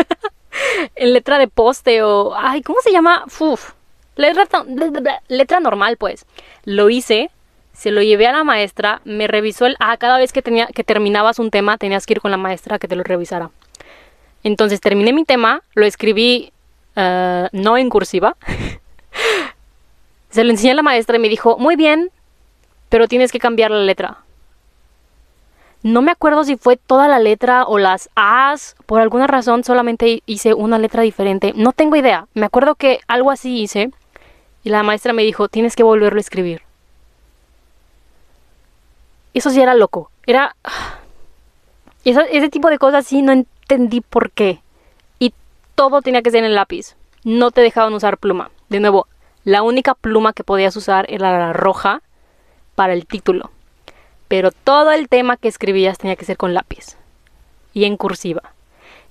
en 0.96 1.14
letra 1.14 1.38
de 1.38 1.48
poste 1.48 2.02
o... 2.02 2.34
Ay, 2.36 2.62
¿cómo 2.62 2.80
se 2.82 2.92
llama? 2.92 3.26
Uf, 3.40 3.74
letra, 4.16 4.48
letra 5.28 5.60
normal, 5.60 5.98
pues. 5.98 6.26
Lo 6.64 6.90
hice, 6.90 7.30
se 7.74 7.92
lo 7.92 8.02
llevé 8.02 8.28
a 8.28 8.32
la 8.32 8.44
maestra, 8.44 9.02
me 9.04 9.28
revisó 9.28 9.66
el... 9.66 9.76
Ah, 9.80 9.98
cada 9.98 10.18
vez 10.18 10.32
que, 10.32 10.42
tenía, 10.42 10.68
que 10.68 10.84
terminabas 10.84 11.38
un 11.38 11.52
tema 11.52 11.78
tenías 11.78 12.06
que 12.06 12.14
ir 12.14 12.22
con 12.22 12.32
la 12.32 12.38
maestra 12.38 12.78
a 12.78 12.80
que 12.80 12.88
te 12.88 12.96
lo 12.96 13.04
revisara. 13.04 13.52
Entonces 14.44 14.80
terminé 14.80 15.12
mi 15.12 15.26
tema, 15.26 15.62
lo 15.74 15.86
escribí 15.86 16.54
uh, 16.96 17.48
no 17.52 17.78
en 17.78 17.90
cursiva. 17.90 18.38
se 20.36 20.44
lo 20.44 20.52
enseñé 20.52 20.72
a 20.72 20.76
la 20.76 20.82
maestra 20.82 21.16
y 21.16 21.20
me 21.20 21.30
dijo, 21.30 21.58
muy 21.58 21.78
bien, 21.78 22.12
pero 22.90 23.08
tienes 23.08 23.32
que 23.32 23.40
cambiar 23.40 23.72
la 23.72 23.80
letra. 23.80 24.18
No 25.82 26.02
me 26.02 26.12
acuerdo 26.12 26.44
si 26.44 26.58
fue 26.58 26.76
toda 26.76 27.08
la 27.08 27.20
letra 27.20 27.64
o 27.64 27.78
las 27.78 28.10
A's. 28.16 28.76
Por 28.86 29.00
alguna 29.00 29.28
razón 29.28 29.64
solamente 29.64 30.24
hice 30.26 30.54
una 30.54 30.78
letra 30.78 31.04
diferente. 31.04 31.54
No 31.56 31.72
tengo 31.72 31.96
idea. 31.96 32.28
Me 32.34 32.46
acuerdo 32.46 32.76
que 32.76 33.00
algo 33.08 33.32
así 33.32 33.62
hice. 33.62 33.92
Y 34.66 34.72
la 34.72 34.84
maestra 34.84 35.14
me 35.14 35.24
dijo, 35.24 35.48
tienes 35.48 35.74
que 35.78 35.84
volverlo 35.84 36.18
a 36.18 36.22
escribir. 36.22 36.64
Eso 39.34 39.52
sí 39.52 39.62
era 39.62 39.74
loco. 39.74 40.12
Era... 40.26 40.58
ese 42.04 42.50
tipo 42.50 42.70
de 42.70 42.78
cosas 42.78 43.08
sí 43.08 43.22
no 43.22 43.32
entendí 43.32 44.02
por 44.02 44.32
qué. 44.32 44.60
Y 45.18 45.34
todo 45.76 46.02
tenía 46.02 46.22
que 46.24 46.32
ser 46.32 46.40
en 46.40 46.46
el 46.46 46.56
lápiz. 46.56 46.98
No 47.24 47.52
te 47.52 47.62
dejaban 47.62 47.94
usar 47.94 48.18
pluma. 48.18 48.52
De 48.68 48.82
nuevo, 48.82 49.08
la 49.46 49.62
única 49.62 49.94
pluma 49.94 50.34
que 50.34 50.44
podías 50.44 50.76
usar 50.76 51.06
era 51.08 51.38
la 51.38 51.54
roja 51.54 52.02
para 52.74 52.94
el 52.94 53.06
título. 53.06 53.52
Pero 54.28 54.52
todo 54.52 54.92
el 54.92 55.08
tema 55.08 55.38
que 55.38 55.48
escribías 55.48 56.00
tenía 56.00 56.16
que 56.16 56.26
ser 56.26 56.36
con 56.36 56.54
lápiz. 56.54 56.98
Y 57.72 57.86
en 57.86 57.96
cursiva. 57.96 58.42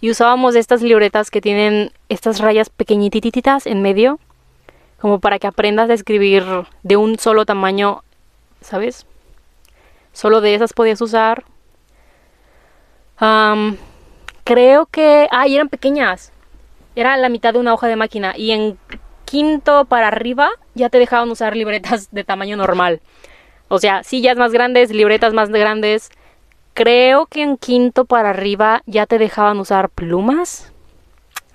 Y 0.01 0.11
usábamos 0.11 0.57
estas 0.57 0.83
libretas 0.83 1.31
que 1.31 1.41
tienen 1.41 1.93
estas 2.09 2.41
rayas 2.41 2.69
pequeñititas 2.69 3.67
en 3.67 3.81
medio 3.81 4.19
como 5.01 5.21
para 5.21 5.39
que 5.39 5.47
aprendas 5.47 5.91
a 5.91 5.95
escribir 5.95 6.45
de 6.83 6.97
un 6.97 7.19
solo 7.19 7.45
tamaño, 7.45 8.03
¿sabes? 8.61 9.07
Solo 10.15 10.41
de 10.41 10.55
esas 10.55 10.73
podías 10.73 11.01
usar. 11.01 11.45
creo 14.45 14.87
que... 14.87 15.29
Ah, 15.31 15.47
eran 15.47 15.69
pequeñas. 15.69 16.33
Era 16.97 17.17
la 17.19 17.29
mitad 17.29 17.53
de 17.53 17.59
una 17.59 17.75
hoja 17.75 17.87
de 17.87 17.97
máquina. 17.97 18.33
Y 18.37 18.53
en 18.53 18.79
quinto 19.25 19.85
para 19.87 20.09
arriba 20.09 20.51
ya 20.75 20.89
te 20.89 20.99
dejaban 20.99 21.31
usar 21.31 21.57
libretas 21.57 22.11
de 22.13 22.25
tamaño 22.25 22.57
normal. 22.57 23.01
O 23.69 23.79
sea, 23.79 24.03
sillas 24.03 24.37
más 24.37 24.53
grandes, 24.53 24.91
libretas 24.91 25.33
más 25.33 25.49
grandes. 25.49 26.11
Creo 26.75 27.27
que 27.27 27.43
en 27.43 27.57
quinto 27.57 28.05
para 28.05 28.31
arriba 28.31 28.83
ya 28.87 29.07
te 29.07 29.19
dejaban 29.19 29.59
usar 29.59 29.89
plumas 29.89 30.73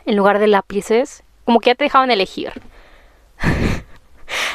en 0.05 0.15
lugar 0.15 0.39
de 0.39 0.47
lápices. 0.47 1.23
Como 1.45 1.60
que 1.60 1.71
ya 1.71 1.75
te 1.75 1.86
dejaban 1.86 2.12
elegir. 2.12 2.53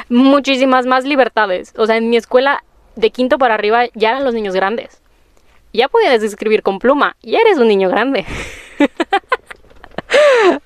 muchísimas 0.08 0.86
más 0.86 1.04
libertades. 1.04 1.72
O 1.76 1.86
sea, 1.86 1.96
en 1.96 2.10
mi 2.10 2.16
escuela 2.16 2.64
de 2.96 3.10
quinto 3.10 3.38
para 3.38 3.54
arriba 3.54 3.86
ya 3.94 4.10
eran 4.10 4.24
los 4.24 4.34
niños 4.34 4.54
grandes. 4.54 5.00
Ya 5.72 5.88
podías 5.88 6.22
escribir 6.22 6.62
con 6.62 6.78
pluma, 6.78 7.16
ya 7.20 7.40
eres 7.40 7.58
un 7.58 7.66
niño 7.66 7.88
grande. 7.88 8.24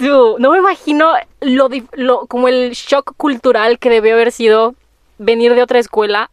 no 0.00 0.50
me 0.50 0.58
imagino 0.58 1.12
lo, 1.40 1.68
lo, 1.92 2.26
como 2.26 2.48
el 2.48 2.72
shock 2.72 3.14
cultural 3.16 3.78
que 3.78 3.90
debió 3.90 4.14
haber 4.14 4.32
sido 4.32 4.74
venir 5.18 5.54
de 5.54 5.62
otra 5.62 5.78
escuela 5.78 6.30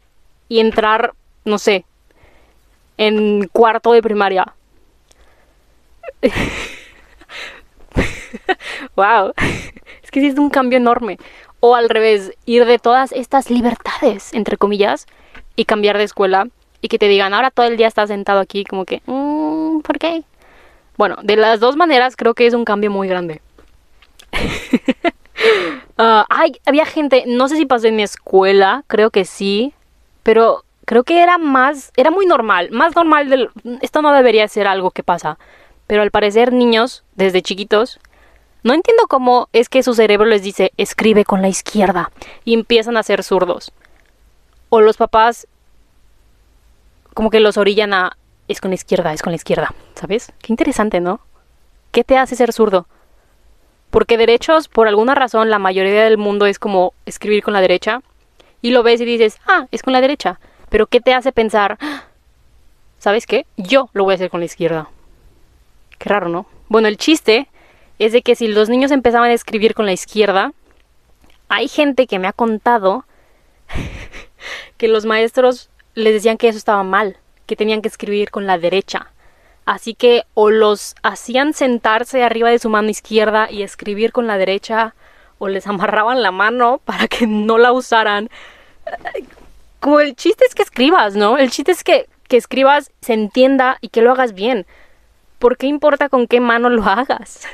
y 0.48 0.60
entrar, 0.60 1.13
no 1.45 1.58
sé, 1.58 1.86
en 2.98 3.48
cuarto 3.48 3.93
de 3.93 4.02
primaria. 4.02 4.54
wow. 8.95 9.34
Es 10.04 10.12
que 10.12 10.19
sí 10.19 10.28
es 10.28 10.38
un 10.38 10.50
cambio 10.50 10.78
enorme. 10.78 11.17
O 11.60 11.76
al 11.76 11.89
revés, 11.89 12.32
ir 12.45 12.65
de 12.65 12.80
todas 12.80 13.12
estas 13.12 13.50
libertades, 13.50 14.34
entre 14.34 14.58
comillas, 14.58 15.08
y 15.56 15.65
cambiar 15.65 15.98
de 15.98 16.06
escuela 16.06 16.48
y 16.82 16.88
que 16.88 16.98
te 16.98 17.08
digan, 17.08 17.34
ahora 17.34 17.52
todo 17.52 17.65
el 17.65 17.78
día 17.78 17.88
estás 17.88 18.10
sentado 18.10 18.39
aquí, 18.39 18.63
como 18.63 18.86
que, 18.86 19.02
mmm, 19.06 19.82
¿por 19.82 20.00
qué? 20.00 20.24
Bueno, 20.98 21.17
de 21.24 21.36
las 21.36 21.60
dos 21.60 21.76
maneras 21.76 22.15
creo 22.15 22.34
que 22.34 22.48
es 22.48 22.54
un 22.54 22.65
cambio 22.65 22.91
muy 22.91 23.08
grande. 23.08 23.41
Uh, 25.97 26.23
ay, 26.30 26.60
había 26.65 26.86
gente, 26.86 27.23
no 27.28 27.47
sé 27.47 27.58
si 27.58 27.65
pasó 27.65 27.88
en 27.88 27.95
mi 27.95 28.04
escuela, 28.04 28.84
creo 28.88 29.12
que 29.12 29.25
sí, 29.25 29.73
pero 30.23 30.63
creo 30.86 31.04
que 31.04 31.21
era 31.21 31.38
más, 31.38 31.91
era 31.97 32.12
muy 32.12 32.25
normal, 32.25 32.71
más 32.71 32.95
normal 32.95 33.30
del, 33.30 33.49
esto 33.82 34.02
no 34.02 34.12
debería 34.13 34.47
ser 34.47 34.67
algo 34.67 34.91
que 34.91 35.04
pasa, 35.04 35.38
pero 35.88 36.02
al 36.02 36.12
parecer 36.12 36.54
niños, 36.54 37.04
desde 37.15 37.41
chiquitos, 37.41 37.99
no 38.63 38.73
entiendo 38.73 39.04
cómo 39.08 39.47
es 39.54 39.69
que 39.69 39.84
su 39.84 39.93
cerebro 39.93 40.25
les 40.25 40.43
dice 40.43 40.71
escribe 40.78 41.23
con 41.23 41.41
la 41.41 41.47
izquierda 41.47 42.12
y 42.43 42.54
empiezan 42.54 42.97
a 42.97 43.04
ser 43.04 43.23
zurdos. 43.23 43.71
O 44.69 44.82
los 44.82 44.97
papás 44.97 45.47
como 47.13 47.30
que 47.30 47.39
los 47.39 47.58
orillan 47.58 47.93
a 47.93 48.17
es 48.47 48.62
con 48.62 48.71
la 48.71 48.75
izquierda, 48.75 49.13
es 49.13 49.21
con 49.21 49.32
la 49.32 49.38
izquierda, 49.38 49.73
¿sabes? 49.95 50.32
Qué 50.41 50.52
interesante, 50.52 50.99
¿no? 50.99 51.21
¿Qué 51.91 52.04
te 52.04 52.17
hace 52.17 52.36
ser 52.36 52.52
zurdo? 52.52 52.88
Porque 53.89 54.17
derechos, 54.17 54.67
por 54.67 54.88
alguna 54.88 55.15
razón, 55.15 55.49
la 55.49 55.60
mayoría 55.60 56.04
del 56.04 56.17
mundo 56.17 56.45
es 56.45 56.60
como 56.60 56.93
escribir 57.06 57.43
con 57.43 57.54
la 57.54 57.62
derecha 57.62 58.02
y 58.62 58.71
lo 58.71 58.84
ves 58.84 59.02
y 59.02 59.06
dices, 59.06 59.39
ah, 59.47 59.67
es 59.71 59.84
con 59.84 59.93
la 59.93 60.02
derecha. 60.02 60.39
Pero 60.69 60.88
¿qué 60.88 61.02
te 61.02 61.13
hace 61.13 61.32
pensar, 61.32 61.78
¿sabes 62.99 63.25
qué? 63.25 63.45
Yo 63.58 63.89
lo 63.93 64.04
voy 64.04 64.13
a 64.13 64.15
hacer 64.15 64.30
con 64.30 64.41
la 64.41 64.45
izquierda. 64.45 64.89
Qué 65.97 66.10
raro, 66.10 66.30
¿no? 66.30 66.45
Bueno, 66.67 66.88
el 66.88 66.97
chiste 66.97 67.47
es 67.97 68.13
de 68.13 68.21
que 68.21 68.36
si 68.36 68.47
los 68.47 68.69
niños 68.69 68.91
empezaban 68.91 69.32
a 69.32 69.34
escribir 69.34 69.73
con 69.73 69.86
la 69.86 69.93
izquierda, 69.93 70.54
hay 71.49 71.67
gente 71.67 72.08
que 72.08 72.19
me 72.19 72.28
ha 72.28 72.34
contado 72.34 73.06
que 74.78 74.88
los 74.88 75.06
maestros 75.06 75.69
les 75.95 76.13
decían 76.13 76.38
que 76.38 76.47
eso 76.47 76.58
estaba 76.58 76.84
mal, 76.84 77.17
que 77.45 77.56
tenían 77.56 77.82
que 77.82 77.88
escribir 77.88 78.30
con 78.30 78.45
la 78.45 78.58
derecha. 78.58 79.12
Así 79.70 79.94
que 79.94 80.24
o 80.34 80.50
los 80.50 80.96
hacían 81.04 81.54
sentarse 81.54 82.24
arriba 82.24 82.50
de 82.50 82.58
su 82.58 82.72
mano 82.72 82.90
izquierda 82.90 83.52
y 83.52 83.62
escribir 83.62 84.12
con 84.12 84.26
la 84.26 84.40
derecha, 84.40 84.96
o 85.38 85.48
les 85.48 85.68
amarraban 85.68 86.24
la 86.24 86.32
mano 86.32 86.82
para 86.86 87.08
que 87.08 87.28
no 87.28 87.60
la 87.60 87.72
usaran. 87.72 88.32
Como 89.80 90.00
el 90.00 90.16
chiste 90.16 90.44
es 90.46 90.56
que 90.56 90.64
escribas, 90.64 91.16
¿no? 91.16 91.38
El 91.38 91.52
chiste 91.52 91.72
es 91.72 91.84
que, 91.84 92.10
que 92.28 92.38
escribas, 92.38 92.92
se 93.02 93.14
entienda 93.14 93.78
y 93.80 93.90
que 93.90 94.02
lo 94.02 94.12
hagas 94.12 94.34
bien. 94.34 94.66
¿Por 95.38 95.56
qué 95.56 95.68
importa 95.68 96.10
con 96.10 96.26
qué 96.26 96.40
mano 96.40 96.72
lo 96.72 96.84
hagas? 96.86 97.48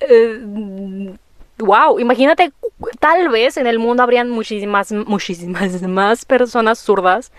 wow, 1.58 2.00
imagínate, 2.00 2.52
tal 2.98 3.28
vez 3.28 3.56
en 3.56 3.68
el 3.68 3.78
mundo 3.78 4.02
habrían 4.02 4.30
muchísimas, 4.30 4.90
muchísimas 4.90 5.80
más 5.82 6.24
personas 6.24 6.80
zurdas 6.80 7.30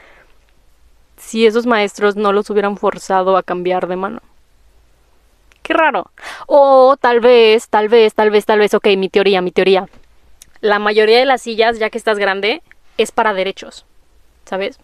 si 1.20 1.46
esos 1.46 1.66
maestros 1.68 2.16
no 2.16 2.34
los 2.34 2.50
hubieran 2.50 2.78
forzado 2.78 3.38
a 3.38 3.44
cambiar 3.44 3.88
de 3.88 3.96
mano. 3.96 4.22
Qué 5.62 5.74
raro. 5.74 6.10
O 6.48 6.98
tal 6.98 7.20
vez, 7.20 7.70
tal 7.70 7.90
vez, 7.90 8.16
tal 8.16 8.32
vez, 8.32 8.46
tal 8.46 8.60
vez, 8.60 8.74
ok, 8.74 8.88
mi 8.98 9.10
teoría, 9.10 9.42
mi 9.42 9.52
teoría. 9.52 9.88
la 10.62 10.80
mayoría 10.80 11.20
de 11.20 11.26
las 11.26 11.42
sillas, 11.42 11.80
ya 11.80 11.90
que 11.90 11.98
estás 11.98 12.18
grande, 12.18 12.62
es 12.98 13.12
para 13.12 13.34
derechos, 13.34 13.86
¿sabes? 14.46 14.80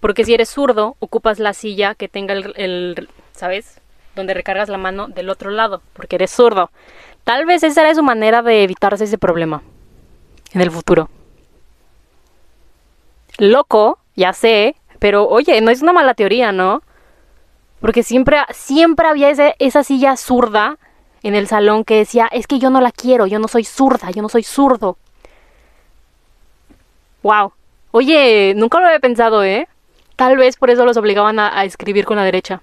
Porque 0.00 0.24
si 0.24 0.34
eres 0.34 0.50
zurdo, 0.50 0.96
ocupas 1.00 1.38
la 1.38 1.52
silla 1.52 1.94
que 1.94 2.08
tenga 2.08 2.34
el, 2.34 3.08
¿sabes? 3.32 3.80
Donde 4.14 4.34
recargas 4.34 4.68
la 4.68 4.78
mano 4.78 5.08
del 5.08 5.30
otro 5.30 5.50
lado, 5.50 5.82
porque 5.94 6.16
eres 6.16 6.30
zurdo. 6.30 6.70
Tal 7.24 7.44
vez 7.44 7.62
esa 7.64 7.80
era 7.80 7.94
su 7.94 8.02
manera 8.02 8.42
de 8.42 8.62
evitarse 8.62 9.04
ese 9.04 9.18
problema 9.18 9.62
en 10.52 10.60
el 10.60 10.70
futuro. 10.70 11.08
Loco, 13.38 13.98
ya 14.16 14.32
sé, 14.32 14.76
pero 14.98 15.28
oye, 15.28 15.60
no 15.60 15.70
es 15.70 15.82
una 15.82 15.92
mala 15.92 16.14
teoría, 16.14 16.52
¿no? 16.52 16.82
Porque 17.80 18.02
siempre, 18.02 18.38
siempre 18.52 19.06
había 19.06 19.30
esa 19.30 19.84
silla 19.84 20.16
zurda 20.16 20.78
en 21.22 21.34
el 21.34 21.46
salón 21.46 21.84
que 21.84 21.96
decía, 21.98 22.26
es 22.32 22.46
que 22.46 22.58
yo 22.58 22.70
no 22.70 22.80
la 22.80 22.92
quiero, 22.92 23.26
yo 23.26 23.38
no 23.38 23.48
soy 23.48 23.64
zurda, 23.64 24.10
yo 24.10 24.22
no 24.22 24.28
soy 24.28 24.42
zurdo. 24.42 24.96
Wow. 27.22 27.52
Oye, 27.90 28.54
nunca 28.56 28.80
lo 28.80 28.86
había 28.86 29.00
pensado, 29.00 29.44
¿eh? 29.44 29.68
Tal 30.16 30.36
vez 30.36 30.56
por 30.56 30.70
eso 30.70 30.84
los 30.84 30.96
obligaban 30.96 31.38
a, 31.38 31.58
a 31.58 31.64
escribir 31.64 32.04
con 32.04 32.16
la 32.16 32.24
derecha. 32.24 32.62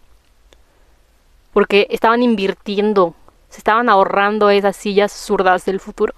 Porque 1.53 1.87
estaban 1.91 2.23
invirtiendo, 2.23 3.15
se 3.49 3.59
estaban 3.59 3.89
ahorrando 3.89 4.49
esas 4.49 4.75
sillas 4.75 5.11
zurdas 5.11 5.65
del 5.65 5.79
futuro. 5.79 6.13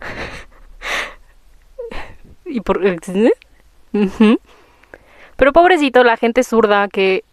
y 2.46 2.60
por... 2.60 2.80
Pero 5.36 5.52
pobrecito, 5.52 6.02
la 6.04 6.16
gente 6.16 6.42
zurda 6.42 6.88
que, 6.88 7.24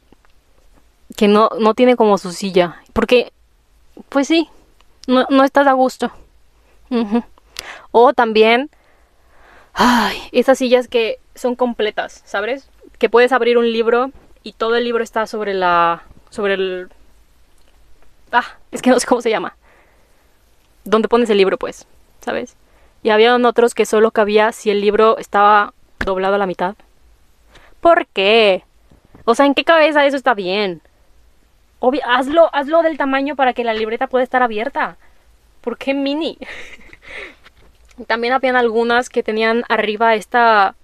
que 1.16 1.28
no, 1.28 1.50
no 1.60 1.74
tiene 1.74 1.96
como 1.96 2.18
su 2.18 2.32
silla. 2.32 2.82
Porque, 2.92 3.32
pues 4.10 4.28
sí, 4.28 4.50
no, 5.08 5.26
no 5.30 5.44
estás 5.44 5.68
a 5.68 5.74
gusto. 5.74 6.12
O 7.92 8.14
también, 8.14 8.70
ay, 9.74 10.18
esas 10.32 10.58
sillas 10.58 10.88
que 10.88 11.20
son 11.36 11.56
completas, 11.56 12.22
¿sabes? 12.26 12.70
Que 13.00 13.10
puedes 13.10 13.32
abrir 13.32 13.58
un 13.58 13.72
libro 13.72 14.12
y 14.44 14.54
todo 14.54 14.76
el 14.76 14.84
libro 14.84 15.04
está 15.04 15.26
sobre 15.26 15.54
la, 15.54 16.04
sobre 16.30 16.56
el, 16.56 16.90
ah, 18.32 18.58
es 18.72 18.82
que 18.82 18.90
no 18.90 19.00
sé 19.00 19.08
cómo 19.08 19.22
se 19.22 19.30
llama. 19.30 19.56
Donde 20.84 21.08
pones 21.08 21.30
el 21.30 21.38
libro, 21.38 21.58
pues, 21.58 21.88
¿sabes? 22.22 22.56
Y 23.04 23.10
había 23.10 23.36
otros 23.36 23.76
que 23.76 23.86
solo 23.86 24.12
cabía 24.12 24.52
si 24.54 24.70
el 24.70 24.82
libro 24.82 25.18
estaba 25.18 25.74
doblado 26.06 26.36
a 26.36 26.38
la 26.38 26.48
mitad. 26.48 26.76
¿Por 27.82 28.08
qué? 28.08 28.64
O 29.26 29.36
sea, 29.36 29.46
¿en 29.46 29.54
qué 29.54 29.64
cabeza 29.64 30.06
eso 30.06 30.16
está 30.16 30.34
bien? 30.34 30.82
hazlo, 32.06 32.50
hazlo 32.54 32.82
del 32.82 32.98
tamaño 32.98 33.36
para 33.36 33.54
que 33.54 33.66
la 33.66 33.74
libreta 33.74 34.08
pueda 34.08 34.24
estar 34.24 34.42
abierta. 34.42 34.96
¿Por 35.60 35.78
qué 35.78 35.94
mini? 35.94 36.38
También 38.08 38.34
habían 38.34 38.56
algunas 38.56 39.10
que 39.10 39.22
tenían 39.22 39.66
arriba 39.68 40.16
esta 40.16 40.76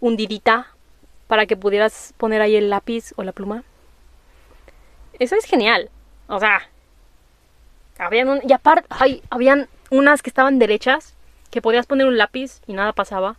hundidita 0.00 0.66
para 1.28 1.46
que 1.46 1.56
pudieras 1.56 2.14
poner 2.16 2.42
ahí 2.42 2.56
el 2.56 2.68
lápiz 2.68 3.12
o 3.14 3.22
la 3.22 3.30
pluma. 3.30 3.62
Eso 5.20 5.36
es 5.36 5.44
genial. 5.44 5.88
O 6.26 6.40
sea, 6.40 6.68
habían 7.98 8.28
un, 8.28 8.40
y 8.46 8.52
aparte, 8.52 8.88
habían 9.30 9.68
unas 9.90 10.22
que 10.22 10.30
estaban 10.30 10.58
derechas 10.58 11.14
que 11.50 11.62
podías 11.62 11.86
poner 11.86 12.06
un 12.06 12.16
lápiz 12.16 12.60
y 12.66 12.72
nada 12.72 12.92
pasaba. 12.92 13.36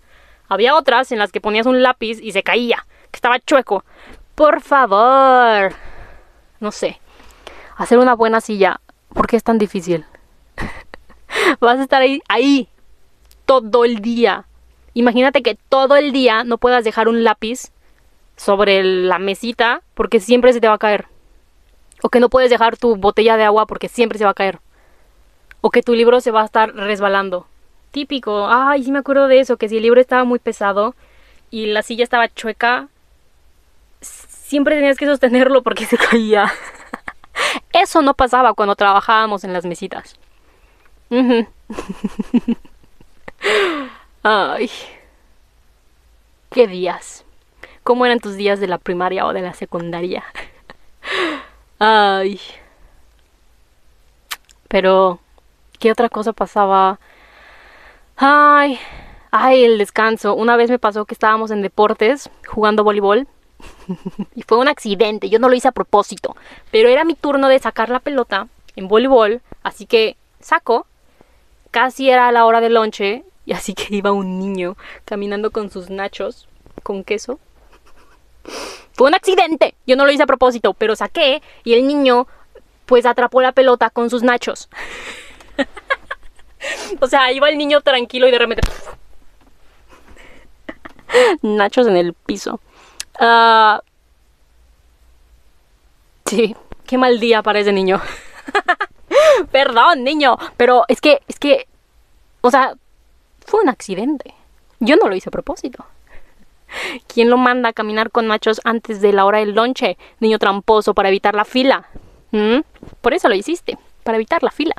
Había 0.47 0.75
otras 0.75 1.11
en 1.11 1.19
las 1.19 1.31
que 1.31 1.41
ponías 1.41 1.65
un 1.65 1.81
lápiz 1.81 2.19
y 2.21 2.33
se 2.33 2.43
caía, 2.43 2.85
que 3.09 3.17
estaba 3.17 3.39
chueco. 3.39 3.85
Por 4.35 4.61
favor. 4.61 5.73
No 6.59 6.71
sé. 6.71 6.99
Hacer 7.77 7.99
una 7.99 8.15
buena 8.15 8.41
silla. 8.41 8.81
¿Por 9.13 9.27
qué 9.27 9.37
es 9.37 9.43
tan 9.43 9.57
difícil? 9.57 10.05
Vas 11.59 11.79
a 11.79 11.83
estar 11.83 12.01
ahí, 12.01 12.21
ahí 12.27 12.67
todo 13.45 13.85
el 13.85 14.01
día. 14.01 14.45
Imagínate 14.93 15.41
que 15.41 15.57
todo 15.69 15.95
el 15.95 16.11
día 16.11 16.43
no 16.43 16.57
puedas 16.57 16.83
dejar 16.83 17.07
un 17.07 17.23
lápiz 17.23 17.71
sobre 18.35 18.83
la 18.83 19.19
mesita 19.19 19.81
porque 19.93 20.19
siempre 20.19 20.51
se 20.51 20.59
te 20.59 20.67
va 20.67 20.73
a 20.73 20.79
caer. 20.79 21.05
O 22.01 22.09
que 22.09 22.19
no 22.19 22.29
puedes 22.29 22.49
dejar 22.49 22.77
tu 22.77 22.97
botella 22.97 23.37
de 23.37 23.43
agua 23.43 23.67
porque 23.67 23.87
siempre 23.87 24.17
se 24.17 24.25
va 24.25 24.31
a 24.31 24.35
caer. 24.35 24.59
O 25.61 25.69
que 25.69 25.81
tu 25.81 25.93
libro 25.93 26.19
se 26.19 26.31
va 26.31 26.41
a 26.41 26.45
estar 26.45 26.73
resbalando 26.73 27.47
típico. 27.91 28.47
Ay, 28.49 28.83
sí 28.83 28.91
me 28.91 28.99
acuerdo 28.99 29.27
de 29.27 29.39
eso, 29.39 29.57
que 29.57 29.69
si 29.69 29.77
el 29.77 29.83
libro 29.83 30.01
estaba 30.01 30.23
muy 30.23 30.39
pesado 30.39 30.95
y 31.49 31.67
la 31.67 31.83
silla 31.83 32.03
estaba 32.03 32.29
chueca, 32.29 32.87
siempre 34.01 34.75
tenías 34.75 34.97
que 34.97 35.05
sostenerlo 35.05 35.61
porque 35.61 35.85
se 35.87 35.97
caía. 35.97 36.51
Eso 37.73 38.01
no 38.01 38.13
pasaba 38.13 38.53
cuando 38.53 38.75
trabajábamos 38.75 39.43
en 39.43 39.53
las 39.53 39.65
mesitas. 39.65 40.15
Ay. 44.23 44.69
¿Qué 46.51 46.67
días? 46.67 47.25
¿Cómo 47.83 48.05
eran 48.05 48.19
tus 48.19 48.35
días 48.35 48.59
de 48.59 48.67
la 48.67 48.77
primaria 48.77 49.25
o 49.25 49.33
de 49.33 49.41
la 49.41 49.53
secundaria? 49.53 50.23
Ay. 51.79 52.39
Pero, 54.67 55.19
¿qué 55.79 55.91
otra 55.91 56.09
cosa 56.09 56.33
pasaba? 56.33 56.99
Ay, 58.23 58.77
ay, 59.31 59.63
el 59.63 59.79
descanso. 59.79 60.35
Una 60.35 60.55
vez 60.55 60.69
me 60.69 60.77
pasó 60.77 61.05
que 61.05 61.15
estábamos 61.15 61.49
en 61.49 61.63
deportes 61.63 62.29
jugando 62.45 62.83
voleibol 62.83 63.27
y 64.35 64.43
fue 64.43 64.59
un 64.59 64.67
accidente. 64.67 65.27
Yo 65.27 65.39
no 65.39 65.49
lo 65.49 65.55
hice 65.55 65.69
a 65.69 65.71
propósito, 65.71 66.35
pero 66.69 66.87
era 66.87 67.03
mi 67.03 67.15
turno 67.15 67.47
de 67.47 67.57
sacar 67.57 67.89
la 67.89 67.99
pelota 67.99 68.47
en 68.75 68.87
voleibol, 68.87 69.41
así 69.63 69.87
que 69.87 70.17
saco. 70.39 70.85
Casi 71.71 72.11
era 72.11 72.31
la 72.31 72.45
hora 72.45 72.61
del 72.61 72.75
lonche 72.75 73.23
y 73.47 73.53
así 73.53 73.73
que 73.73 73.95
iba 73.95 74.11
un 74.11 74.37
niño 74.37 74.77
caminando 75.03 75.49
con 75.49 75.71
sus 75.71 75.89
nachos 75.89 76.47
con 76.83 77.03
queso. 77.03 77.39
Fue 78.93 79.07
un 79.07 79.15
accidente. 79.15 79.73
Yo 79.87 79.95
no 79.95 80.05
lo 80.05 80.11
hice 80.11 80.21
a 80.21 80.27
propósito, 80.27 80.75
pero 80.75 80.95
saqué 80.95 81.41
y 81.63 81.73
el 81.73 81.87
niño 81.87 82.27
pues 82.85 83.07
atrapó 83.07 83.41
la 83.41 83.53
pelota 83.53 83.89
con 83.89 84.11
sus 84.11 84.21
nachos. 84.21 84.69
o 86.99 87.07
sea, 87.07 87.31
iba 87.31 87.49
el 87.49 87.57
niño 87.57 87.81
tranquilo 87.81 88.27
y 88.27 88.31
de 88.31 88.39
repente. 88.39 88.67
Nachos 91.41 91.87
en 91.87 91.97
el 91.97 92.13
piso. 92.13 92.59
Ah, 93.19 93.81
sí, 96.25 96.55
qué 96.85 96.97
mal 96.97 97.19
día 97.19 97.41
para 97.41 97.59
ese 97.59 97.71
niño. 97.71 98.01
Perdón, 99.51 100.03
niño, 100.03 100.37
pero 100.57 100.85
es 100.87 101.01
que, 101.01 101.21
es 101.27 101.37
que, 101.37 101.67
o 102.41 102.51
sea, 102.51 102.75
fue 103.45 103.61
un 103.61 103.69
accidente. 103.69 104.33
Yo 104.79 104.95
no 104.95 105.07
lo 105.07 105.15
hice 105.15 105.29
a 105.29 105.31
propósito. 105.31 105.85
¿Quién 107.07 107.29
lo 107.29 107.37
manda 107.37 107.69
a 107.69 107.73
caminar 107.73 108.11
con 108.11 108.27
machos 108.27 108.61
antes 108.63 109.01
de 109.01 109.11
la 109.11 109.25
hora 109.25 109.39
del 109.39 109.53
lonche? 109.53 109.97
Niño 110.19 110.39
tramposo 110.39 110.93
para 110.93 111.09
evitar 111.09 111.35
la 111.35 111.45
fila. 111.45 111.85
¿Mm? 112.31 112.59
Por 113.01 113.13
eso 113.13 113.27
lo 113.27 113.35
hiciste, 113.35 113.77
para 114.03 114.17
evitar 114.17 114.41
la 114.41 114.51
fila. 114.51 114.75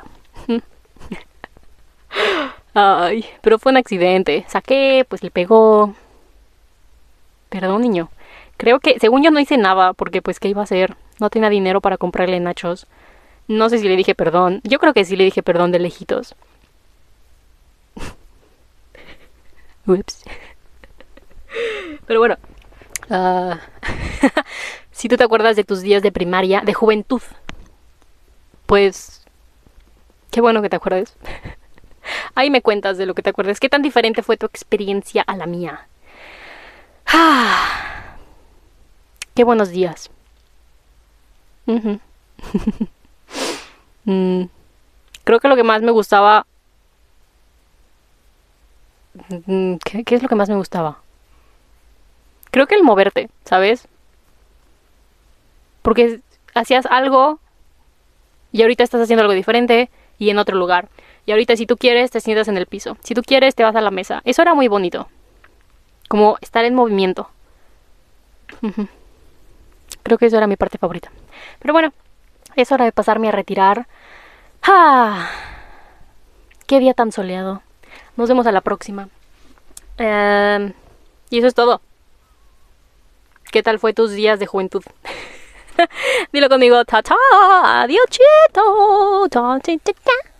Ay, 2.73 3.25
pero 3.41 3.59
fue 3.59 3.71
un 3.71 3.77
accidente. 3.77 4.45
Saqué, 4.47 5.05
pues 5.07 5.23
le 5.23 5.31
pegó. 5.31 5.93
Perdón, 7.49 7.81
niño. 7.81 8.09
Creo 8.57 8.79
que, 8.79 8.99
según 8.99 9.23
yo 9.23 9.31
no 9.31 9.39
hice 9.39 9.57
nada, 9.57 9.93
porque 9.93 10.21
pues 10.21 10.39
qué 10.39 10.47
iba 10.49 10.61
a 10.61 10.63
hacer. 10.63 10.95
No 11.19 11.29
tenía 11.29 11.49
dinero 11.49 11.81
para 11.81 11.97
comprarle 11.97 12.39
nachos. 12.39 12.87
No 13.47 13.69
sé 13.69 13.79
si 13.79 13.87
le 13.87 13.95
dije 13.95 14.15
perdón. 14.15 14.61
Yo 14.63 14.79
creo 14.79 14.93
que 14.93 15.05
sí 15.05 15.15
le 15.15 15.25
dije 15.25 15.43
perdón 15.43 15.71
de 15.71 15.79
lejitos. 15.79 16.35
Ups. 19.87 20.23
Pero 22.07 22.19
bueno. 22.19 22.37
Ah, 23.09 23.59
si 24.91 25.09
tú 25.09 25.17
te 25.17 25.23
acuerdas 25.23 25.55
de 25.55 25.63
tus 25.63 25.81
días 25.81 26.01
de 26.01 26.11
primaria, 26.11 26.61
de 26.61 26.73
juventud, 26.73 27.21
pues... 28.65 29.25
Qué 30.31 30.41
bueno 30.41 30.61
que 30.61 30.69
te 30.69 30.77
acuerdes. 30.77 31.15
Ahí 32.35 32.49
me 32.49 32.61
cuentas 32.61 32.97
de 32.97 33.05
lo 33.05 33.13
que 33.13 33.21
te 33.21 33.29
acuerdas. 33.29 33.59
¿Qué 33.59 33.69
tan 33.69 33.81
diferente 33.81 34.23
fue 34.23 34.37
tu 34.37 34.45
experiencia 34.45 35.23
a 35.25 35.35
la 35.35 35.45
mía? 35.45 35.87
Ah, 37.05 38.15
qué 39.33 39.43
buenos 39.43 39.69
días. 39.69 40.09
Mm, 44.05 44.47
creo 45.23 45.39
que 45.39 45.47
lo 45.47 45.55
que 45.55 45.63
más 45.63 45.81
me 45.81 45.91
gustaba... 45.91 46.45
Mm, 49.45 49.75
¿Qué, 49.75 50.03
¿Qué 50.03 50.15
es 50.15 50.21
lo 50.21 50.27
que 50.27 50.35
más 50.35 50.49
me 50.49 50.57
gustaba? 50.57 50.97
Creo 52.51 52.67
que 52.67 52.75
el 52.75 52.83
moverte, 52.83 53.29
¿sabes? 53.45 53.87
Porque 55.81 56.19
hacías 56.53 56.85
algo 56.85 57.39
y 58.51 58.61
ahorita 58.61 58.83
estás 58.83 59.01
haciendo 59.01 59.21
algo 59.21 59.33
diferente 59.33 59.89
y 60.17 60.29
en 60.29 60.37
otro 60.37 60.57
lugar. 60.57 60.89
Y 61.25 61.31
ahorita 61.31 61.55
si 61.55 61.65
tú 61.65 61.77
quieres 61.77 62.11
te 62.11 62.19
sientas 62.19 62.47
en 62.47 62.57
el 62.57 62.65
piso, 62.65 62.97
si 63.03 63.13
tú 63.13 63.21
quieres 63.21 63.55
te 63.55 63.63
vas 63.63 63.75
a 63.75 63.81
la 63.81 63.91
mesa. 63.91 64.21
Eso 64.25 64.41
era 64.41 64.53
muy 64.53 64.67
bonito, 64.67 65.07
como 66.07 66.37
estar 66.41 66.65
en 66.65 66.75
movimiento. 66.75 67.29
Creo 70.03 70.17
que 70.17 70.25
eso 70.25 70.37
era 70.37 70.47
mi 70.47 70.57
parte 70.57 70.77
favorita. 70.77 71.11
Pero 71.59 71.73
bueno, 71.73 71.93
es 72.55 72.71
hora 72.71 72.85
de 72.85 72.91
pasarme 72.91 73.29
a 73.29 73.31
retirar. 73.31 73.87
¡Ah! 74.61 75.29
¡Qué 76.67 76.79
día 76.79 76.93
tan 76.93 77.11
soleado! 77.11 77.61
Nos 78.15 78.29
vemos 78.29 78.45
a 78.47 78.51
la 78.51 78.61
próxima. 78.61 79.09
Em, 79.97 80.73
y 81.29 81.39
eso 81.39 81.47
es 81.47 81.53
todo. 81.53 81.81
¿Qué 83.51 83.63
tal 83.63 83.79
fue 83.79 83.93
tus 83.93 84.11
días 84.11 84.39
de 84.39 84.45
juventud? 84.45 84.83
Dilo 86.33 86.49
conmigo. 86.49 86.83
Ta 86.85 87.01
ta. 87.01 87.15
Adiós, 87.83 88.05
chito. 88.09 89.27
Ta, 89.29 89.59
ta, 89.59 89.93
ta. 90.03 90.32